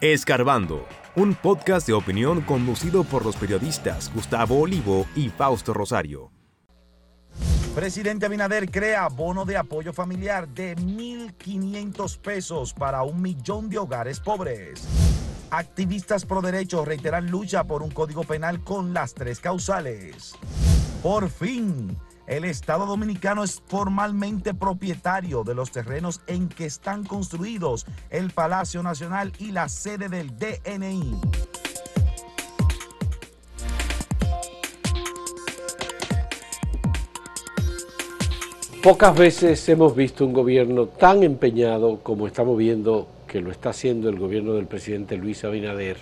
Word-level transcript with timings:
Escarbando, 0.00 0.86
un 1.14 1.34
podcast 1.34 1.86
de 1.86 1.92
opinión 1.92 2.40
conducido 2.40 3.04
por 3.04 3.22
los 3.22 3.36
periodistas 3.36 4.10
Gustavo 4.14 4.58
Olivo 4.58 5.06
y 5.14 5.28
Fausto 5.28 5.74
Rosario. 5.74 6.32
Presidente 7.74 8.24
Abinader 8.24 8.70
crea 8.70 9.08
bono 9.08 9.44
de 9.44 9.58
apoyo 9.58 9.92
familiar 9.92 10.48
de 10.48 10.74
1.500 10.74 12.18
pesos 12.18 12.72
para 12.72 13.02
un 13.02 13.20
millón 13.20 13.68
de 13.68 13.76
hogares 13.76 14.20
pobres. 14.20 14.88
Activistas 15.50 16.24
pro 16.24 16.40
derechos 16.40 16.88
reiteran 16.88 17.30
lucha 17.30 17.64
por 17.64 17.82
un 17.82 17.90
código 17.90 18.24
penal 18.24 18.64
con 18.64 18.94
las 18.94 19.12
tres 19.12 19.38
causales. 19.38 20.34
Por 21.02 21.28
fin, 21.28 21.94
el 22.30 22.44
Estado 22.44 22.86
Dominicano 22.86 23.42
es 23.42 23.60
formalmente 23.66 24.54
propietario 24.54 25.42
de 25.42 25.56
los 25.56 25.72
terrenos 25.72 26.20
en 26.28 26.48
que 26.48 26.64
están 26.64 27.02
construidos 27.02 27.86
el 28.08 28.30
Palacio 28.30 28.84
Nacional 28.84 29.32
y 29.40 29.50
la 29.50 29.68
sede 29.68 30.08
del 30.08 30.30
DNI. 30.38 31.16
Pocas 38.80 39.18
veces 39.18 39.68
hemos 39.68 39.96
visto 39.96 40.24
un 40.24 40.32
gobierno 40.32 40.86
tan 40.86 41.24
empeñado 41.24 41.98
como 41.98 42.28
estamos 42.28 42.56
viendo 42.56 43.08
que 43.26 43.40
lo 43.40 43.50
está 43.50 43.70
haciendo 43.70 44.08
el 44.08 44.20
gobierno 44.20 44.52
del 44.52 44.66
presidente 44.66 45.16
Luis 45.16 45.42
Abinader 45.42 45.96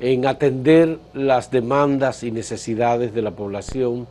en 0.00 0.26
atender 0.26 0.98
las 1.14 1.50
demandas 1.50 2.22
y 2.24 2.30
necesidades 2.30 3.14
de 3.14 3.22
la 3.22 3.30
población 3.30 4.06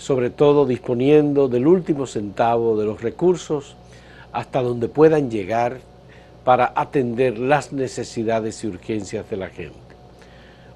sobre 0.00 0.30
todo 0.30 0.64
disponiendo 0.64 1.46
del 1.46 1.66
último 1.66 2.06
centavo 2.06 2.74
de 2.78 2.86
los 2.86 3.02
recursos 3.02 3.76
hasta 4.32 4.62
donde 4.62 4.88
puedan 4.88 5.30
llegar 5.30 5.80
para 6.42 6.72
atender 6.74 7.38
las 7.38 7.74
necesidades 7.74 8.64
y 8.64 8.68
urgencias 8.68 9.28
de 9.28 9.36
la 9.36 9.50
gente. 9.50 9.76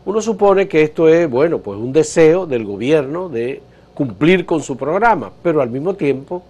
Uno 0.05 0.20
supone 0.20 0.69
que 0.69 0.83
esto 0.83 1.09
es, 1.09 1.30
bueno, 1.30 1.61
pues 1.61 1.78
un 1.78 1.91
deseo 1.91 2.44
del 2.44 2.66
gobierno 2.66 3.31
de 3.31 3.62
cumplir 3.94 4.44
con 4.44 4.61
su 4.61 4.77
programa, 4.77 5.33
pero 5.42 5.62
al 5.62 5.70
mismo 5.70 5.94
tiempo 5.94 6.42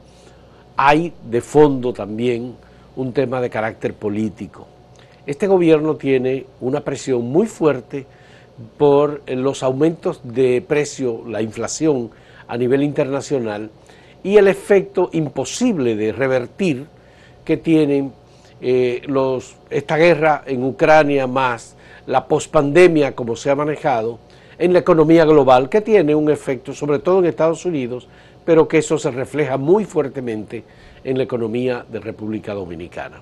hay 0.76 1.12
de 1.30 1.40
fondo 1.40 1.92
también 1.92 2.56
un 2.96 3.12
tema 3.12 3.40
de 3.40 3.50
carácter 3.50 3.94
político. 3.94 4.66
Este 5.26 5.46
gobierno 5.46 5.94
tiene 5.94 6.46
una 6.60 6.80
presión 6.80 7.22
muy 7.22 7.46
fuerte 7.46 8.04
por 8.76 9.22
los 9.30 9.62
aumentos 9.62 10.20
de 10.24 10.60
precio, 10.66 11.22
la 11.28 11.40
inflación 11.40 12.10
a 12.48 12.56
nivel 12.56 12.82
internacional 12.82 13.70
y 14.22 14.36
el 14.36 14.48
efecto 14.48 15.10
imposible 15.12 15.96
de 15.96 16.12
revertir 16.12 16.86
que 17.44 17.56
tienen 17.56 18.12
eh, 18.60 19.02
los, 19.06 19.56
esta 19.70 19.96
guerra 19.96 20.42
en 20.46 20.64
Ucrania 20.64 21.26
más 21.26 21.76
la 22.06 22.26
pospandemia 22.26 23.14
como 23.14 23.36
se 23.36 23.50
ha 23.50 23.54
manejado 23.54 24.18
en 24.58 24.72
la 24.72 24.78
economía 24.78 25.24
global 25.24 25.68
que 25.68 25.80
tiene 25.80 26.14
un 26.14 26.30
efecto 26.30 26.72
sobre 26.72 26.98
todo 26.98 27.18
en 27.18 27.26
Estados 27.26 27.64
Unidos 27.64 28.08
pero 28.44 28.68
que 28.68 28.78
eso 28.78 28.98
se 28.98 29.10
refleja 29.10 29.56
muy 29.56 29.84
fuertemente 29.84 30.64
en 31.02 31.18
la 31.18 31.24
economía 31.24 31.84
de 31.90 32.00
República 32.00 32.54
Dominicana. 32.54 33.20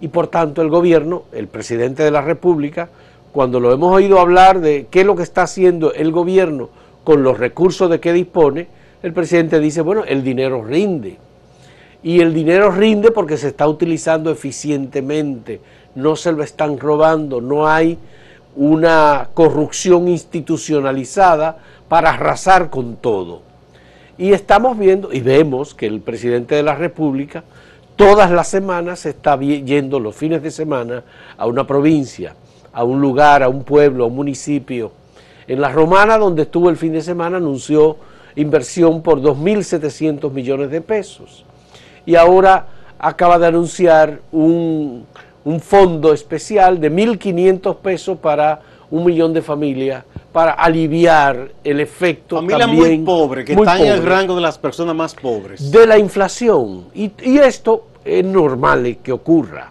Y 0.00 0.08
por 0.08 0.26
tanto 0.28 0.62
el 0.62 0.68
gobierno, 0.68 1.24
el 1.32 1.48
presidente 1.48 2.02
de 2.02 2.10
la 2.10 2.20
República, 2.20 2.88
cuando 3.32 3.60
lo 3.60 3.72
hemos 3.72 3.92
oído 3.92 4.20
hablar 4.20 4.60
de 4.60 4.86
qué 4.90 5.00
es 5.00 5.06
lo 5.06 5.16
que 5.16 5.22
está 5.22 5.42
haciendo 5.42 5.92
el 5.92 6.12
gobierno 6.12 6.68
con 7.04 7.22
los 7.22 7.38
recursos 7.38 7.90
de 7.90 8.00
que 8.00 8.12
dispone, 8.12 8.66
el 9.02 9.12
presidente 9.12 9.60
dice, 9.60 9.82
bueno, 9.82 10.04
el 10.06 10.24
dinero 10.24 10.64
rinde. 10.64 11.18
Y 12.02 12.20
el 12.20 12.34
dinero 12.34 12.70
rinde 12.70 13.10
porque 13.10 13.36
se 13.36 13.48
está 13.48 13.68
utilizando 13.68 14.30
eficientemente, 14.30 15.60
no 15.94 16.16
se 16.16 16.32
lo 16.32 16.42
están 16.42 16.78
robando, 16.78 17.40
no 17.40 17.68
hay 17.68 17.98
una 18.56 19.28
corrupción 19.34 20.08
institucionalizada 20.08 21.58
para 21.88 22.10
arrasar 22.10 22.70
con 22.70 22.96
todo. 22.96 23.42
Y 24.16 24.32
estamos 24.32 24.78
viendo 24.78 25.12
y 25.12 25.20
vemos 25.20 25.74
que 25.74 25.86
el 25.86 26.00
presidente 26.00 26.54
de 26.54 26.62
la 26.62 26.74
República 26.74 27.44
todas 27.96 28.30
las 28.30 28.48
semanas 28.48 29.06
está 29.06 29.38
yendo 29.38 30.00
los 30.00 30.14
fines 30.14 30.42
de 30.42 30.50
semana 30.50 31.04
a 31.36 31.46
una 31.46 31.66
provincia, 31.66 32.34
a 32.72 32.84
un 32.84 33.00
lugar, 33.00 33.42
a 33.42 33.48
un 33.48 33.64
pueblo, 33.64 34.04
a 34.04 34.06
un 34.06 34.16
municipio, 34.16 34.92
en 35.46 35.60
la 35.60 35.70
Romana, 35.70 36.18
donde 36.18 36.42
estuvo 36.42 36.70
el 36.70 36.76
fin 36.76 36.92
de 36.92 37.02
semana, 37.02 37.36
anunció 37.36 37.96
inversión 38.36 39.02
por 39.02 39.20
2.700 39.20 40.30
millones 40.32 40.70
de 40.70 40.80
pesos. 40.80 41.44
Y 42.06 42.16
ahora 42.16 42.66
acaba 42.98 43.38
de 43.38 43.46
anunciar 43.46 44.20
un, 44.32 45.06
fondo 45.60 46.12
especial 46.12 46.80
de 46.80 46.90
1.500 46.90 47.76
pesos 47.76 48.18
para 48.18 48.60
un 48.90 49.04
millón 49.04 49.32
de 49.32 49.42
familias 49.42 50.04
para 50.32 50.52
aliviar 50.52 51.52
el 51.62 51.80
efecto 51.80 52.36
Familia 52.36 52.66
muy 52.66 52.98
pobre, 52.98 53.44
que 53.44 53.52
está 53.52 53.78
en 53.78 53.86
el 53.86 54.02
rango 54.04 54.34
de 54.34 54.40
las 54.40 54.58
personas 54.58 54.94
más 54.94 55.14
pobres. 55.14 55.70
De 55.70 55.86
la 55.86 55.98
inflación. 55.98 56.86
Y, 56.94 57.12
y 57.22 57.38
esto 57.38 57.86
es 58.04 58.24
normal 58.24 58.98
que 59.02 59.12
ocurra. 59.12 59.70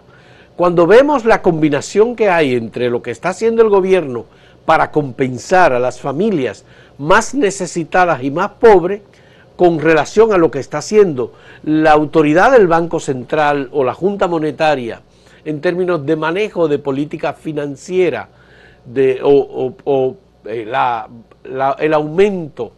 Cuando 0.56 0.86
vemos 0.86 1.24
la 1.24 1.42
combinación 1.42 2.14
que 2.14 2.30
hay 2.30 2.54
entre 2.54 2.88
lo 2.88 3.02
que 3.02 3.10
está 3.10 3.30
haciendo 3.30 3.62
el 3.62 3.68
gobierno 3.68 4.26
para 4.64 4.90
compensar 4.90 5.72
a 5.72 5.78
las 5.78 6.00
familias 6.00 6.64
más 6.98 7.34
necesitadas 7.34 8.22
y 8.22 8.30
más 8.30 8.52
pobres 8.52 9.02
con 9.56 9.78
relación 9.78 10.32
a 10.32 10.38
lo 10.38 10.50
que 10.50 10.58
está 10.58 10.78
haciendo 10.78 11.32
la 11.62 11.92
autoridad 11.92 12.52
del 12.52 12.66
Banco 12.66 12.98
Central 12.98 13.68
o 13.72 13.84
la 13.84 13.94
Junta 13.94 14.26
Monetaria 14.26 15.02
en 15.44 15.60
términos 15.60 16.04
de 16.04 16.16
manejo 16.16 16.68
de 16.68 16.78
política 16.78 17.34
financiera 17.34 18.28
o, 19.22 20.16
eh, 20.46 20.72
el 21.78 21.94
aumento 21.94 22.72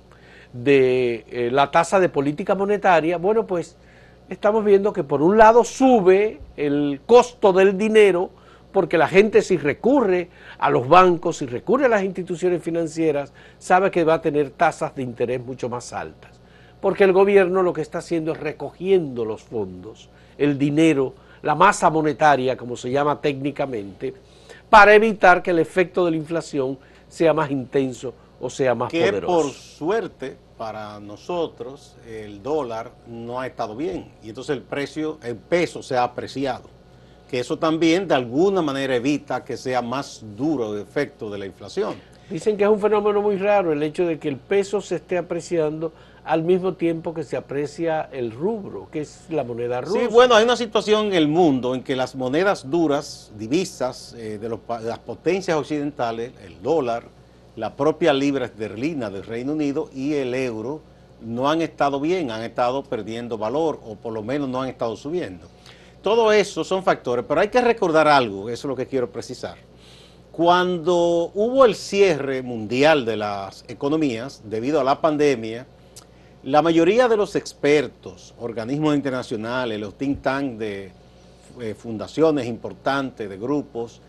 de 0.53 1.25
eh, 1.29 1.51
la 1.53 1.71
tasa 1.71 2.01
de 2.01 2.09
política 2.09 2.55
monetaria, 2.55 3.19
bueno, 3.19 3.47
pues 3.47 3.77
estamos 4.29 4.65
viendo 4.65 4.93
que 4.93 5.05
por 5.05 5.23
un 5.23 5.37
lado 5.37 5.65
sube 5.65 6.41
el 6.57 7.01
costo 7.07 7.53
del 7.53 7.77
dinero, 7.77 8.31
porque 8.77 8.99
la 8.99 9.09
gente 9.09 9.41
si 9.41 9.57
recurre 9.57 10.29
a 10.59 10.69
los 10.69 10.87
bancos, 10.87 11.39
si 11.39 11.47
recurre 11.47 11.87
a 11.87 11.89
las 11.89 12.03
instituciones 12.03 12.63
financieras, 12.63 13.33
sabe 13.59 13.91
que 13.91 14.05
va 14.05 14.13
a 14.13 14.21
tener 14.21 14.51
tasas 14.51 14.95
de 14.95 15.03
interés 15.03 15.43
mucho 15.43 15.71
más 15.71 15.95
altas. 15.95 16.39
Porque 16.79 17.05
el 17.05 17.15
gobierno 17.15 17.63
lo 17.63 17.73
que 17.73 17.81
está 17.81 18.01
haciendo 18.01 18.33
es 18.33 18.39
recogiendo 18.39 19.25
los 19.25 19.43
fondos, 19.43 20.11
el 20.37 20.59
dinero, 20.59 21.15
la 21.41 21.55
masa 21.55 21.89
monetaria, 21.89 22.55
como 22.55 22.77
se 22.77 22.91
llama 22.91 23.19
técnicamente, 23.19 24.13
para 24.69 24.95
evitar 24.95 25.43
que 25.43 25.53
el 25.53 25.59
efecto 25.59 26.05
de 26.05 26.11
la 26.11 26.19
inflación 26.19 26.79
sea 27.09 27.33
más 27.33 27.51
intenso 27.51 28.13
o 28.39 28.51
sea 28.51 28.75
más 28.75 28.91
que 28.91 29.09
poderoso. 29.09 29.27
por 29.27 29.53
suerte 29.53 30.37
para 30.59 31.01
nosotros 31.01 31.97
el 32.07 32.43
dólar 32.43 32.93
no 33.07 33.41
ha 33.41 33.47
estado 33.47 33.75
bien 33.75 34.13
y 34.23 34.29
entonces 34.29 34.55
el 34.55 34.63
precio, 34.63 35.19
el 35.23 35.37
peso 35.37 35.83
se 35.83 35.97
ha 35.97 36.03
apreciado 36.03 36.76
que 37.31 37.41
eso 37.41 37.59
también 37.59 38.07
de 38.07 38.15
alguna 38.15 38.63
manera 38.63 38.97
evita 38.97 39.45
que 39.45 39.57
sea 39.57 39.83
más 39.83 40.23
duro 40.37 40.75
el 40.75 40.83
efecto 40.83 41.31
de 41.31 41.39
la 41.39 41.47
inflación. 41.47 41.95
Dicen 42.31 42.57
que 42.57 42.65
es 42.65 42.71
un 42.71 42.81
fenómeno 42.81 43.23
muy 43.23 43.37
raro 43.37 43.73
el 43.73 43.83
hecho 43.83 44.07
de 44.07 44.19
que 44.19 44.29
el 44.29 44.37
peso 44.37 44.81
se 44.81 44.97
esté 44.97 45.19
apreciando 45.19 45.93
al 46.25 46.43
mismo 46.43 46.75
tiempo 46.75 47.15
que 47.15 47.23
se 47.23 47.37
aprecia 47.37 48.09
el 48.13 48.33
rubro, 48.33 48.89
que 48.91 49.01
es 49.03 49.27
la 49.31 49.45
moneda 49.45 49.81
rusa. 49.81 50.01
Sí, 50.01 50.07
bueno, 50.13 50.35
hay 50.35 50.45
una 50.45 50.57
situación 50.57 51.07
en 51.07 51.15
el 51.15 51.29
mundo 51.29 51.75
en 51.75 51.85
que 51.85 51.95
las 51.95 52.17
monedas 52.17 52.69
duras, 52.69 53.31
divisas 53.39 54.15
eh, 54.19 54.39
de, 54.39 54.49
las 54.49 54.99
potencias 54.99 55.57
occidentales, 55.57 56.33
el 56.45 56.61
dólar, 56.61 57.05
la 57.55 57.77
propia 57.77 58.13
libra 58.13 58.47
esterlina 58.47 59.09
del 59.09 59.23
Reino 59.23 59.53
Unido 59.53 59.89
y 59.95 60.15
el 60.15 60.35
euro, 60.35 60.81
no 61.23 61.49
han 61.49 61.63
estado 61.63 62.01
bien, 62.01 62.33
han 62.33 62.43
estado 62.43 62.83
perdiendo 62.83 63.39
valor 63.39 63.81
o 63.87 63.95
por 63.95 64.13
lo 64.13 64.23
menos 64.23 64.49
no 64.49 64.61
han 64.61 64.69
estado 64.69 64.97
subiendo. 64.97 65.47
Todo 66.07 66.31
eso 66.31 66.63
son 66.63 66.85
factores, 66.85 67.25
pero 67.27 67.41
hay 67.41 67.49
que 67.49 67.61
recordar 67.61 68.07
algo, 68.07 68.49
eso 68.49 68.69
es 68.69 68.71
lo 68.71 68.77
que 68.77 68.87
quiero 68.87 69.11
precisar. 69.11 69.57
Cuando 70.31 71.33
hubo 71.35 71.65
el 71.65 71.75
cierre 71.75 72.43
mundial 72.43 73.05
de 73.05 73.17
las 73.17 73.65
economías 73.67 74.41
debido 74.45 74.81
a 74.81 74.85
la 74.85 75.01
pandemia, 75.01 75.67
la 76.45 76.63
mayoría 76.63 77.09
de 77.09 77.17
los 77.17 77.35
expertos, 77.35 78.35
organismos 78.39 78.95
internacionales, 78.95 79.81
los 79.81 79.99
think 79.99 80.23
tanks 80.23 80.61
de 80.61 80.93
eh, 81.61 81.75
fundaciones 81.75 82.47
importantes, 82.47 83.29
de 83.29 83.37
grupos 83.37 84.01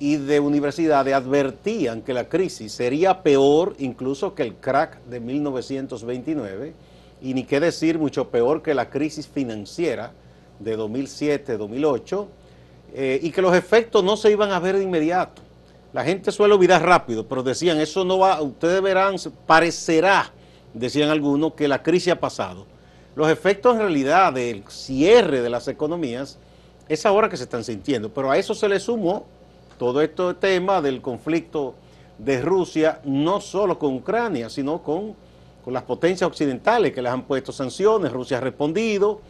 y 0.00 0.16
de 0.16 0.40
universidades 0.40 1.12
advertían 1.12 2.00
que 2.00 2.14
la 2.14 2.30
crisis 2.30 2.72
sería 2.72 3.22
peor 3.22 3.74
incluso 3.78 4.34
que 4.34 4.44
el 4.44 4.54
crack 4.54 5.04
de 5.04 5.20
1929 5.20 6.72
y 7.20 7.34
ni 7.34 7.44
qué 7.44 7.60
decir 7.60 7.98
mucho 7.98 8.30
peor 8.30 8.62
que 8.62 8.72
la 8.72 8.88
crisis 8.88 9.28
financiera 9.28 10.14
de 10.62 10.76
2007, 10.76 11.56
2008, 11.56 12.28
eh, 12.94 13.20
y 13.22 13.30
que 13.30 13.42
los 13.42 13.54
efectos 13.54 14.04
no 14.04 14.16
se 14.16 14.30
iban 14.30 14.52
a 14.52 14.58
ver 14.58 14.76
de 14.76 14.84
inmediato. 14.84 15.42
La 15.92 16.04
gente 16.04 16.32
suele 16.32 16.54
olvidar 16.54 16.82
rápido, 16.82 17.26
pero 17.26 17.42
decían, 17.42 17.78
eso 17.78 18.04
no 18.04 18.18
va, 18.18 18.40
ustedes 18.40 18.80
verán, 18.80 19.16
parecerá, 19.46 20.30
decían 20.72 21.10
algunos, 21.10 21.54
que 21.54 21.68
la 21.68 21.82
crisis 21.82 22.12
ha 22.12 22.20
pasado. 22.20 22.66
Los 23.14 23.28
efectos 23.28 23.74
en 23.74 23.80
realidad 23.80 24.32
del 24.32 24.64
cierre 24.68 25.42
de 25.42 25.50
las 25.50 25.68
economías 25.68 26.38
es 26.88 27.04
ahora 27.04 27.28
que 27.28 27.36
se 27.36 27.44
están 27.44 27.64
sintiendo, 27.64 28.08
pero 28.08 28.30
a 28.30 28.38
eso 28.38 28.54
se 28.54 28.68
le 28.68 28.80
sumó 28.80 29.26
todo 29.78 30.00
este 30.00 30.34
tema 30.34 30.80
del 30.80 31.02
conflicto 31.02 31.74
de 32.18 32.40
Rusia, 32.40 33.00
no 33.04 33.40
solo 33.40 33.78
con 33.78 33.94
Ucrania, 33.94 34.48
sino 34.48 34.82
con, 34.82 35.14
con 35.64 35.74
las 35.74 35.82
potencias 35.82 36.28
occidentales 36.28 36.92
que 36.92 37.02
les 37.02 37.12
han 37.12 37.24
puesto 37.24 37.52
sanciones, 37.52 38.12
Rusia 38.12 38.38
ha 38.38 38.40
respondido, 38.40 39.20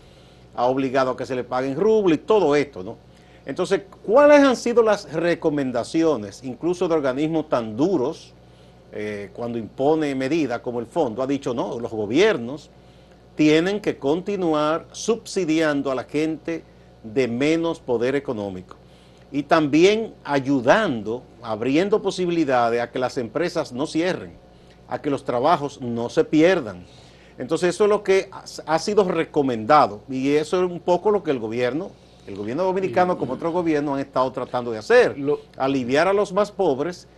ha 0.54 0.66
obligado 0.66 1.12
a 1.12 1.16
que 1.16 1.26
se 1.26 1.34
le 1.34 1.44
paguen 1.44 1.76
rublos 1.76 2.18
y 2.18 2.20
todo 2.20 2.54
esto, 2.56 2.82
¿no? 2.82 2.96
Entonces, 3.44 3.82
¿cuáles 4.04 4.40
han 4.40 4.56
sido 4.56 4.82
las 4.82 5.12
recomendaciones, 5.12 6.44
incluso 6.44 6.86
de 6.86 6.94
organismos 6.94 7.48
tan 7.48 7.76
duros, 7.76 8.34
eh, 8.92 9.30
cuando 9.32 9.58
impone 9.58 10.14
medidas 10.14 10.60
como 10.60 10.78
el 10.78 10.86
fondo? 10.86 11.22
Ha 11.22 11.26
dicho, 11.26 11.52
no, 11.52 11.80
los 11.80 11.90
gobiernos 11.90 12.70
tienen 13.34 13.80
que 13.80 13.98
continuar 13.98 14.86
subsidiando 14.92 15.90
a 15.90 15.94
la 15.94 16.04
gente 16.04 16.62
de 17.02 17.26
menos 17.26 17.80
poder 17.80 18.14
económico 18.14 18.76
y 19.32 19.42
también 19.44 20.14
ayudando, 20.22 21.22
abriendo 21.42 22.02
posibilidades 22.02 22.82
a 22.82 22.90
que 22.90 22.98
las 22.98 23.16
empresas 23.16 23.72
no 23.72 23.86
cierren, 23.86 24.34
a 24.88 25.00
que 25.00 25.08
los 25.08 25.24
trabajos 25.24 25.80
no 25.80 26.10
se 26.10 26.22
pierdan. 26.22 26.84
Entonces 27.38 27.70
eso 27.74 27.84
es 27.84 27.90
lo 27.90 28.02
que 28.02 28.30
ha 28.66 28.78
sido 28.78 29.04
recomendado 29.04 30.02
y 30.08 30.34
eso 30.34 30.64
es 30.64 30.70
un 30.70 30.80
poco 30.80 31.10
lo 31.10 31.22
que 31.22 31.30
el 31.30 31.38
gobierno 31.38 31.90
el 32.26 32.36
gobierno 32.36 32.62
dominicano, 32.64 33.18
como 33.18 33.34
otros 33.34 33.52
gobiernos, 33.52 33.94
han 33.94 34.00
estado 34.00 34.30
tratando 34.30 34.70
de 34.70 34.78
hacer. 34.78 35.16
aliviar 35.56 36.06
a 36.06 36.12
los 36.12 36.32
más 36.32 36.52
pobres 36.52 37.08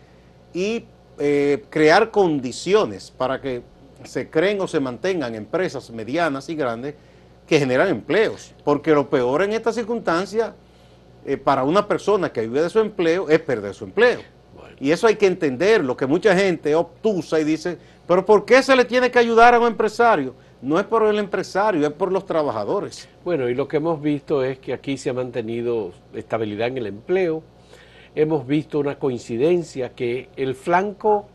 y 0.55 0.84
eh, 1.19 1.64
crear 1.69 2.11
condiciones 2.11 3.11
para 3.11 3.40
que 3.40 3.62
se 4.05 4.31
creen 4.31 4.61
o 4.61 4.69
se 4.69 4.81
mantengan 4.81 5.34
empresas 5.34 5.90
medianas 5.90 6.49
y 6.49 6.55
grandes 6.55 6.94
que 7.46 7.58
generan 7.58 7.88
empleos. 7.88 8.55
Porque 8.64 8.93
lo 8.93 9.11
peor 9.11 9.43
en 9.43 9.52
esta 9.52 9.72
circunstancia 9.72 10.55
eh, 11.26 11.37
para 11.37 11.64
una 11.64 11.87
persona 11.87 12.32
que 12.32 12.40
vive 12.43 12.62
de 12.62 12.70
su 12.70 12.81
empleo 12.81 13.28
es 13.28 13.40
perder 13.40 13.75
su 13.75 13.84
empleo. 13.84 14.20
Y 14.81 14.90
eso 14.90 15.06
hay 15.06 15.16
que 15.16 15.26
entender, 15.26 15.84
lo 15.84 15.96
que 15.96 16.06
mucha 16.06 16.34
gente 16.34 16.75
obtusa 16.75 17.38
y 17.38 17.44
dice, 17.44 17.78
pero 18.06 18.25
¿por 18.25 18.45
qué 18.45 18.62
se 18.62 18.77
le 18.77 18.85
tiene 18.85 19.11
que 19.11 19.19
ayudar 19.19 19.55
a 19.55 19.61
un 19.61 19.67
empresario? 19.67 20.35
no 20.65 20.81
es 20.81 20.87
por 20.87 21.05
el 21.05 21.19
empresario, 21.19 21.87
es 21.87 21.93
por 21.93 22.11
los 22.11 22.25
trabajadores. 22.25 23.06
Bueno, 23.23 23.51
y 23.51 23.55
lo 23.55 23.69
que 23.69 23.77
hemos 23.77 24.01
visto 24.01 24.43
es 24.43 24.59
que 24.59 24.73
aquí 24.73 24.97
se 24.97 25.11
ha 25.11 25.12
mantenido 25.12 25.93
estabilidad 26.15 26.69
en 26.69 26.79
el 26.79 26.87
empleo, 26.87 27.43
hemos 28.15 28.47
visto 28.47 28.79
una 28.79 28.99
coincidencia 28.99 29.93
que 29.93 30.31
el 30.37 30.55
flanco, 30.55 31.29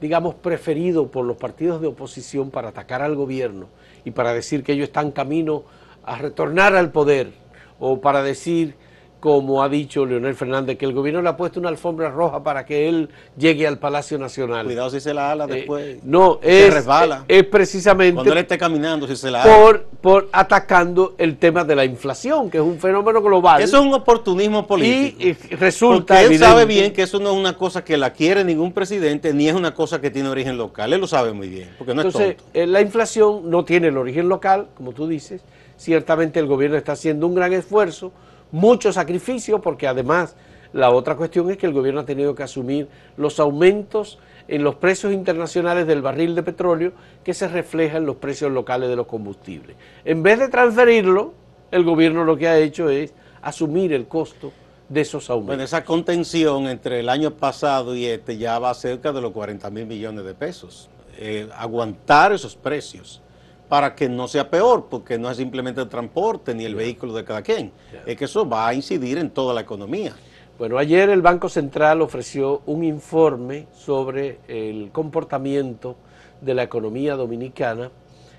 digamos, 0.00 0.36
preferido 0.36 1.10
por 1.10 1.24
los 1.24 1.36
partidos 1.36 1.80
de 1.80 1.88
oposición 1.88 2.52
para 2.52 2.68
atacar 2.68 3.02
al 3.02 3.16
gobierno 3.16 3.66
y 4.04 4.12
para 4.12 4.32
decir 4.32 4.62
que 4.62 4.74
ellos 4.74 4.84
están 4.84 5.10
camino 5.10 5.64
a 6.04 6.18
retornar 6.18 6.76
al 6.76 6.92
poder 6.92 7.32
o 7.80 8.00
para 8.00 8.22
decir 8.22 8.76
como 9.20 9.62
ha 9.62 9.68
dicho 9.68 10.04
Leonel 10.04 10.34
Fernández, 10.34 10.76
que 10.76 10.84
el 10.84 10.92
gobierno 10.92 11.22
le 11.22 11.28
ha 11.28 11.36
puesto 11.36 11.58
una 11.58 11.70
alfombra 11.70 12.10
roja 12.10 12.42
para 12.42 12.66
que 12.66 12.88
él 12.88 13.08
llegue 13.36 13.66
al 13.66 13.78
Palacio 13.78 14.18
Nacional. 14.18 14.66
Cuidado 14.66 14.90
si 14.90 15.00
se 15.00 15.14
la 15.14 15.32
ala 15.32 15.44
eh, 15.46 15.54
después. 15.54 16.04
no, 16.04 16.38
es, 16.42 16.72
resbala. 16.72 17.24
es 17.26 17.44
precisamente... 17.44 18.14
Cuando 18.14 18.32
él 18.32 18.38
esté 18.38 18.58
caminando, 18.58 19.06
si 19.06 19.16
se 19.16 19.30
la 19.30 19.42
Por, 19.42 19.84
por 20.00 20.28
atacando 20.32 21.14
el 21.18 21.38
tema 21.38 21.64
de 21.64 21.74
la 21.74 21.84
inflación, 21.84 22.50
que 22.50 22.58
es 22.58 22.64
un 22.64 22.78
fenómeno 22.78 23.22
global. 23.22 23.62
Eso 23.62 23.78
es 23.78 23.86
un 23.86 23.94
oportunismo 23.94 24.66
político. 24.66 25.22
Y, 25.22 25.54
resulta 25.54 26.14
Porque 26.14 26.34
él 26.34 26.38
sabe 26.38 26.66
bien 26.66 26.92
que 26.92 27.02
eso 27.02 27.18
no 27.18 27.30
es 27.30 27.36
una 27.36 27.56
cosa 27.56 27.82
que 27.82 27.96
la 27.96 28.12
quiere 28.12 28.44
ningún 28.44 28.72
presidente, 28.72 29.32
ni 29.32 29.48
es 29.48 29.54
una 29.54 29.72
cosa 29.72 30.00
que 30.00 30.10
tiene 30.10 30.28
origen 30.28 30.58
local. 30.58 30.92
Él 30.92 31.00
lo 31.00 31.06
sabe 31.06 31.32
muy 31.32 31.48
bien, 31.48 31.74
porque 31.78 31.94
no 31.94 32.02
Entonces, 32.02 32.30
es 32.30 32.36
tonto. 32.36 32.50
Eh, 32.54 32.66
la 32.66 32.80
inflación 32.82 33.50
no 33.50 33.64
tiene 33.64 33.88
el 33.88 33.96
origen 33.96 34.28
local, 34.28 34.68
como 34.76 34.92
tú 34.92 35.08
dices. 35.08 35.42
Ciertamente 35.78 36.38
el 36.38 36.46
gobierno 36.46 36.76
está 36.76 36.92
haciendo 36.92 37.26
un 37.26 37.34
gran 37.34 37.52
esfuerzo 37.52 38.12
mucho 38.52 38.92
sacrificio 38.92 39.60
porque 39.60 39.86
además 39.86 40.36
la 40.72 40.90
otra 40.90 41.16
cuestión 41.16 41.50
es 41.50 41.56
que 41.56 41.66
el 41.66 41.72
gobierno 41.72 42.00
ha 42.00 42.06
tenido 42.06 42.34
que 42.34 42.42
asumir 42.42 42.88
los 43.16 43.40
aumentos 43.40 44.18
en 44.48 44.62
los 44.62 44.76
precios 44.76 45.12
internacionales 45.12 45.86
del 45.86 46.02
barril 46.02 46.34
de 46.34 46.42
petróleo 46.42 46.92
que 47.24 47.34
se 47.34 47.48
reflejan 47.48 47.98
en 47.98 48.06
los 48.06 48.16
precios 48.16 48.52
locales 48.52 48.88
de 48.88 48.96
los 48.96 49.06
combustibles. 49.06 49.76
En 50.04 50.22
vez 50.22 50.38
de 50.38 50.48
transferirlo, 50.48 51.34
el 51.70 51.84
gobierno 51.84 52.24
lo 52.24 52.36
que 52.36 52.48
ha 52.48 52.58
hecho 52.58 52.88
es 52.90 53.12
asumir 53.42 53.92
el 53.92 54.06
costo 54.06 54.52
de 54.88 55.00
esos 55.00 55.30
aumentos. 55.30 55.46
Bueno, 55.48 55.64
esa 55.64 55.84
contención 55.84 56.68
entre 56.68 57.00
el 57.00 57.08
año 57.08 57.32
pasado 57.32 57.94
y 57.96 58.06
este 58.06 58.38
ya 58.38 58.58
va 58.58 58.72
cerca 58.74 59.12
de 59.12 59.20
los 59.20 59.32
40 59.32 59.68
mil 59.70 59.86
millones 59.86 60.24
de 60.24 60.34
pesos. 60.34 60.88
Eh, 61.18 61.48
aguantar 61.56 62.32
esos 62.32 62.54
precios 62.54 63.22
para 63.68 63.94
que 63.94 64.08
no 64.08 64.28
sea 64.28 64.48
peor, 64.48 64.86
porque 64.88 65.18
no 65.18 65.30
es 65.30 65.36
simplemente 65.36 65.80
el 65.80 65.88
transporte 65.88 66.54
ni 66.54 66.64
el 66.64 66.74
vehículo 66.74 67.12
de 67.14 67.24
cada 67.24 67.42
quien, 67.42 67.72
es 68.06 68.16
que 68.16 68.24
eso 68.26 68.48
va 68.48 68.68
a 68.68 68.74
incidir 68.74 69.18
en 69.18 69.30
toda 69.30 69.52
la 69.54 69.60
economía. 69.60 70.14
Bueno, 70.58 70.78
ayer 70.78 71.10
el 71.10 71.20
Banco 71.20 71.48
Central 71.48 72.00
ofreció 72.00 72.62
un 72.64 72.82
informe 72.82 73.66
sobre 73.74 74.38
el 74.48 74.90
comportamiento 74.90 75.96
de 76.40 76.54
la 76.54 76.62
economía 76.62 77.14
dominicana 77.14 77.90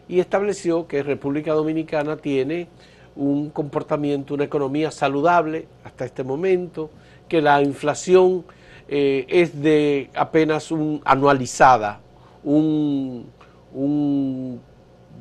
y 0.07 0.19
estableció 0.19 0.87
que 0.87 1.03
República 1.03 1.53
Dominicana 1.53 2.17
tiene 2.17 2.69
un 3.15 3.49
comportamiento, 3.49 4.35
una 4.35 4.45
economía 4.45 4.89
saludable 4.91 5.67
hasta 5.83 6.05
este 6.05 6.23
momento, 6.23 6.89
que 7.27 7.41
la 7.41 7.61
inflación 7.61 8.45
eh, 8.87 9.25
es 9.27 9.61
de 9.61 10.09
apenas 10.15 10.71
un 10.71 11.01
anualizada, 11.03 11.99
un, 12.43 13.29
un 13.73 14.61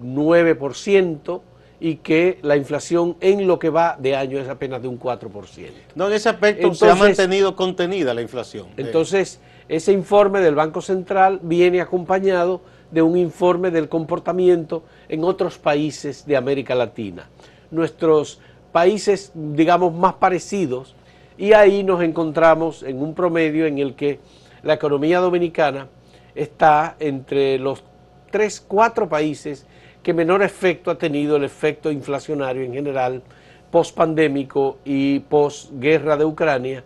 9% 0.02 1.40
y 1.78 1.96
que 1.96 2.38
la 2.42 2.56
inflación 2.56 3.16
en 3.20 3.46
lo 3.46 3.58
que 3.58 3.70
va 3.70 3.96
de 3.98 4.16
año 4.16 4.38
es 4.38 4.48
apenas 4.48 4.80
de 4.80 4.88
un 4.88 4.98
4%. 4.98 5.70
No, 5.94 6.06
en 6.06 6.12
ese 6.14 6.28
aspecto 6.28 6.74
se 6.74 6.88
ha 6.88 6.94
mantenido 6.94 7.54
contenida 7.54 8.14
la 8.14 8.22
inflación. 8.22 8.68
Entonces, 8.76 9.40
ese 9.68 9.92
informe 9.92 10.40
del 10.40 10.54
Banco 10.54 10.80
Central 10.80 11.40
viene 11.42 11.80
acompañado 11.80 12.62
de 12.90 13.02
un 13.02 13.16
informe 13.16 13.70
del 13.70 13.88
comportamiento 13.88 14.84
en 15.08 15.24
otros 15.24 15.58
países 15.58 16.24
de 16.24 16.36
América 16.36 16.74
Latina. 16.74 17.28
Nuestros 17.70 18.40
países, 18.72 19.32
digamos, 19.34 19.92
más 19.92 20.14
parecidos, 20.14 20.94
y 21.36 21.52
ahí 21.52 21.82
nos 21.82 22.02
encontramos 22.02 22.82
en 22.82 23.02
un 23.02 23.14
promedio 23.14 23.66
en 23.66 23.78
el 23.78 23.94
que 23.94 24.20
la 24.62 24.74
economía 24.74 25.18
dominicana 25.18 25.88
está 26.34 26.96
entre 26.98 27.58
los 27.58 27.82
tres, 28.30 28.64
cuatro 28.66 29.08
países 29.08 29.66
que 30.06 30.14
menor 30.14 30.40
efecto 30.44 30.92
ha 30.92 30.96
tenido 30.96 31.34
el 31.34 31.42
efecto 31.42 31.90
inflacionario 31.90 32.62
en 32.62 32.72
general, 32.72 33.24
post-pandémico 33.72 34.78
y 34.84 35.18
post-guerra 35.18 36.16
de 36.16 36.24
Ucrania, 36.24 36.84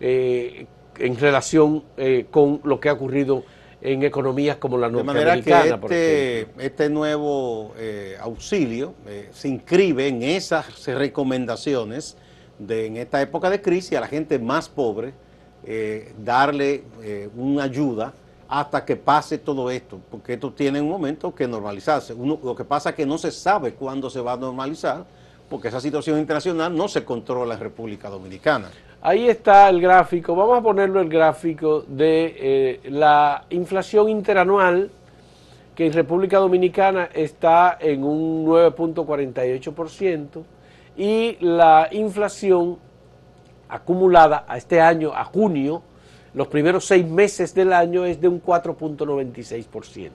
eh, 0.00 0.66
en 0.98 1.16
relación 1.16 1.84
eh, 1.96 2.26
con 2.28 2.60
lo 2.64 2.80
que 2.80 2.88
ha 2.88 2.94
ocurrido 2.94 3.44
en 3.80 4.02
economías 4.02 4.56
como 4.56 4.78
la 4.78 4.88
norteamericana. 4.88 5.62
De 5.62 5.70
manera 5.70 5.86
que 5.86 6.40
este, 6.40 6.66
este 6.66 6.90
nuevo 6.90 7.72
eh, 7.78 8.16
auxilio 8.20 8.94
se 9.30 9.46
inscribe 9.46 10.08
en 10.08 10.24
esas 10.24 10.86
recomendaciones 10.86 12.16
de 12.58 12.86
en 12.86 12.96
esta 12.96 13.22
época 13.22 13.48
de 13.48 13.62
crisis 13.62 13.96
a 13.96 14.00
la 14.00 14.08
gente 14.08 14.40
más 14.40 14.68
pobre, 14.68 15.14
darle 16.18 16.82
una 17.36 17.62
ayuda 17.62 18.12
hasta 18.48 18.84
que 18.84 18.96
pase 18.96 19.38
todo 19.38 19.70
esto, 19.70 19.98
porque 20.10 20.34
esto 20.34 20.52
tiene 20.52 20.80
un 20.80 20.88
momento 20.88 21.34
que 21.34 21.48
normalizarse. 21.48 22.14
lo 22.14 22.54
que 22.54 22.64
pasa 22.64 22.90
es 22.90 22.96
que 22.96 23.06
no 23.06 23.18
se 23.18 23.30
sabe 23.30 23.74
cuándo 23.74 24.08
se 24.08 24.20
va 24.20 24.32
a 24.32 24.36
normalizar, 24.36 25.04
porque 25.48 25.68
esa 25.68 25.80
situación 25.80 26.18
internacional 26.18 26.74
no 26.76 26.88
se 26.88 27.04
controla 27.04 27.54
en 27.54 27.60
República 27.60 28.08
Dominicana. 28.08 28.70
Ahí 29.02 29.28
está 29.28 29.68
el 29.68 29.80
gráfico, 29.80 30.34
vamos 30.34 30.58
a 30.58 30.62
ponerlo 30.62 31.00
el 31.00 31.08
gráfico 31.08 31.84
de 31.86 32.34
eh, 32.38 32.80
la 32.90 33.44
inflación 33.50 34.08
interanual, 34.08 34.90
que 35.74 35.86
en 35.86 35.92
República 35.92 36.38
Dominicana 36.38 37.10
está 37.12 37.76
en 37.80 38.02
un 38.02 38.46
9.48%, 38.46 40.42
y 40.96 41.36
la 41.40 41.88
inflación 41.92 42.78
acumulada 43.68 44.44
a 44.48 44.56
este 44.56 44.80
año, 44.80 45.12
a 45.14 45.24
junio, 45.24 45.82
los 46.36 46.48
primeros 46.48 46.84
seis 46.84 47.06
meses 47.08 47.54
del 47.54 47.72
año 47.72 48.04
es 48.04 48.20
de 48.20 48.28
un 48.28 48.42
4.96%. 48.42 50.10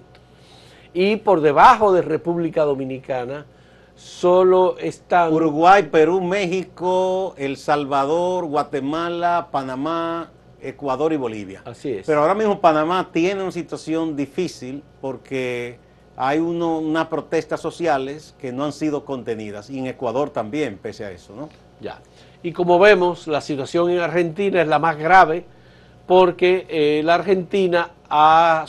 Y 0.93 1.15
por 1.15 1.41
debajo 1.41 1.91
de 1.93 2.03
República 2.03 2.63
Dominicana 2.63 3.47
solo 3.95 4.77
están... 4.77 5.33
Uruguay, 5.33 5.89
Perú, 5.91 6.21
México, 6.21 7.33
El 7.39 7.57
Salvador, 7.57 8.45
Guatemala, 8.45 9.47
Panamá, 9.51 10.29
Ecuador 10.61 11.11
y 11.11 11.17
Bolivia. 11.17 11.63
Así 11.65 11.91
es. 11.91 12.05
Pero 12.05 12.21
ahora 12.21 12.35
mismo 12.35 12.61
Panamá 12.61 13.09
tiene 13.11 13.41
una 13.41 13.51
situación 13.51 14.15
difícil 14.15 14.83
porque 15.01 15.79
hay 16.15 16.37
unas 16.37 17.07
protestas 17.07 17.61
sociales 17.61 18.35
que 18.39 18.51
no 18.51 18.65
han 18.65 18.73
sido 18.73 19.05
contenidas 19.05 19.71
y 19.71 19.79
en 19.79 19.87
Ecuador 19.87 20.29
también, 20.29 20.77
pese 20.77 21.03
a 21.03 21.09
eso, 21.09 21.35
¿no? 21.35 21.49
Ya. 21.79 21.99
Y 22.43 22.51
como 22.51 22.77
vemos, 22.77 23.25
la 23.25 23.41
situación 23.41 23.89
en 23.89 23.97
Argentina 24.01 24.61
es 24.61 24.67
la 24.67 24.77
más 24.77 24.99
grave 24.99 25.45
porque 26.07 26.65
eh, 26.69 27.01
la 27.03 27.15
Argentina 27.15 27.91
ha, 28.09 28.65